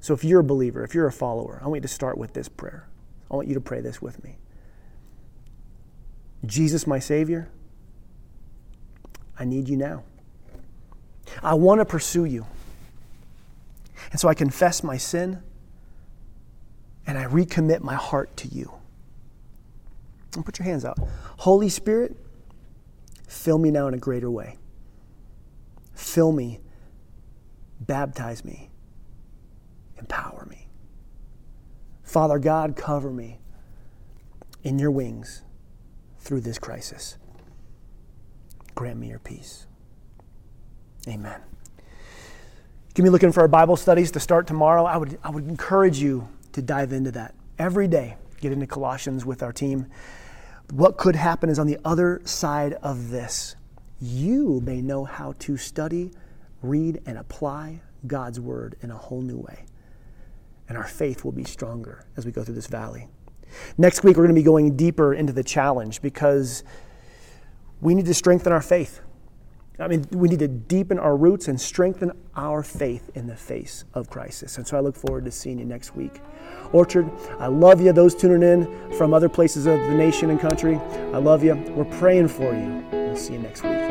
So 0.00 0.14
if 0.14 0.24
you're 0.24 0.40
a 0.40 0.44
believer, 0.44 0.82
if 0.82 0.94
you're 0.94 1.06
a 1.06 1.12
follower, 1.12 1.60
I 1.62 1.66
want 1.66 1.76
you 1.76 1.82
to 1.82 1.88
start 1.88 2.16
with 2.16 2.32
this 2.32 2.48
prayer. 2.48 2.88
I 3.30 3.36
want 3.36 3.48
you 3.48 3.54
to 3.54 3.60
pray 3.60 3.82
this 3.82 4.00
with 4.00 4.24
me. 4.24 4.38
Jesus, 6.46 6.86
my 6.86 6.98
Savior, 6.98 7.50
I 9.38 9.44
need 9.44 9.68
you 9.68 9.76
now. 9.76 10.04
I 11.42 11.52
want 11.52 11.82
to 11.82 11.84
pursue 11.84 12.24
you. 12.24 12.46
And 14.10 14.18
so 14.18 14.26
I 14.26 14.32
confess 14.32 14.82
my 14.82 14.96
sin 14.96 15.42
and 17.06 17.18
I 17.18 17.26
recommit 17.26 17.82
my 17.82 17.94
heart 17.94 18.34
to 18.38 18.48
you. 18.48 18.77
And 20.34 20.44
put 20.44 20.58
your 20.58 20.66
hands 20.66 20.84
out. 20.84 20.98
Holy 21.38 21.68
Spirit, 21.68 22.16
fill 23.26 23.58
me 23.58 23.70
now 23.70 23.88
in 23.88 23.94
a 23.94 23.98
greater 23.98 24.30
way. 24.30 24.58
Fill 25.94 26.32
me, 26.32 26.60
baptize 27.80 28.44
me, 28.44 28.70
empower 29.98 30.46
me. 30.48 30.68
Father 32.02 32.38
God, 32.38 32.76
cover 32.76 33.10
me 33.10 33.40
in 34.62 34.78
your 34.78 34.90
wings 34.90 35.42
through 36.18 36.40
this 36.40 36.58
crisis. 36.58 37.18
Grant 38.74 38.98
me 38.98 39.08
your 39.08 39.18
peace. 39.18 39.66
Amen. 41.06 41.40
Give 42.94 43.04
me 43.04 43.10
looking 43.10 43.32
for 43.32 43.40
our 43.40 43.48
Bible 43.48 43.76
studies 43.76 44.10
to 44.12 44.20
start 44.20 44.46
tomorrow. 44.46 44.84
I 44.84 44.96
would, 44.96 45.18
I 45.22 45.30
would 45.30 45.48
encourage 45.48 45.98
you 45.98 46.28
to 46.52 46.62
dive 46.62 46.92
into 46.92 47.10
that 47.12 47.34
every 47.58 47.88
day. 47.88 48.16
Get 48.40 48.52
into 48.52 48.66
Colossians 48.66 49.24
with 49.24 49.42
our 49.42 49.52
team. 49.52 49.86
What 50.72 50.96
could 50.96 51.16
happen 51.16 51.48
is 51.48 51.58
on 51.58 51.66
the 51.66 51.78
other 51.84 52.20
side 52.24 52.74
of 52.74 53.10
this, 53.10 53.56
you 54.00 54.60
may 54.64 54.80
know 54.80 55.04
how 55.04 55.34
to 55.40 55.56
study, 55.56 56.12
read, 56.62 57.00
and 57.06 57.18
apply 57.18 57.80
God's 58.06 58.38
word 58.38 58.76
in 58.80 58.90
a 58.90 58.96
whole 58.96 59.22
new 59.22 59.38
way. 59.38 59.64
And 60.68 60.76
our 60.76 60.86
faith 60.86 61.24
will 61.24 61.32
be 61.32 61.44
stronger 61.44 62.06
as 62.16 62.26
we 62.26 62.32
go 62.32 62.44
through 62.44 62.54
this 62.54 62.66
valley. 62.66 63.08
Next 63.76 64.04
week, 64.04 64.16
we're 64.16 64.24
going 64.24 64.34
to 64.34 64.40
be 64.40 64.44
going 64.44 64.76
deeper 64.76 65.14
into 65.14 65.32
the 65.32 65.42
challenge 65.42 66.02
because 66.02 66.62
we 67.80 67.94
need 67.94 68.06
to 68.06 68.14
strengthen 68.14 68.52
our 68.52 68.60
faith. 68.60 69.00
I 69.80 69.86
mean, 69.86 70.06
we 70.10 70.28
need 70.28 70.40
to 70.40 70.48
deepen 70.48 70.98
our 70.98 71.16
roots 71.16 71.46
and 71.48 71.60
strengthen 71.60 72.12
our 72.34 72.62
faith 72.62 73.10
in 73.14 73.26
the 73.26 73.36
face 73.36 73.84
of 73.94 74.10
crisis. 74.10 74.58
And 74.58 74.66
so 74.66 74.76
I 74.76 74.80
look 74.80 74.96
forward 74.96 75.24
to 75.26 75.30
seeing 75.30 75.58
you 75.58 75.64
next 75.64 75.94
week. 75.94 76.20
Orchard, 76.72 77.08
I 77.38 77.46
love 77.46 77.80
you. 77.80 77.92
Those 77.92 78.14
tuning 78.14 78.42
in 78.42 78.92
from 78.92 79.14
other 79.14 79.28
places 79.28 79.66
of 79.66 79.78
the 79.78 79.94
nation 79.94 80.30
and 80.30 80.40
country, 80.40 80.76
I 80.76 81.18
love 81.18 81.44
you. 81.44 81.54
We're 81.54 81.84
praying 81.98 82.28
for 82.28 82.52
you. 82.52 82.84
We'll 82.90 83.16
see 83.16 83.34
you 83.34 83.38
next 83.38 83.62
week. 83.62 83.87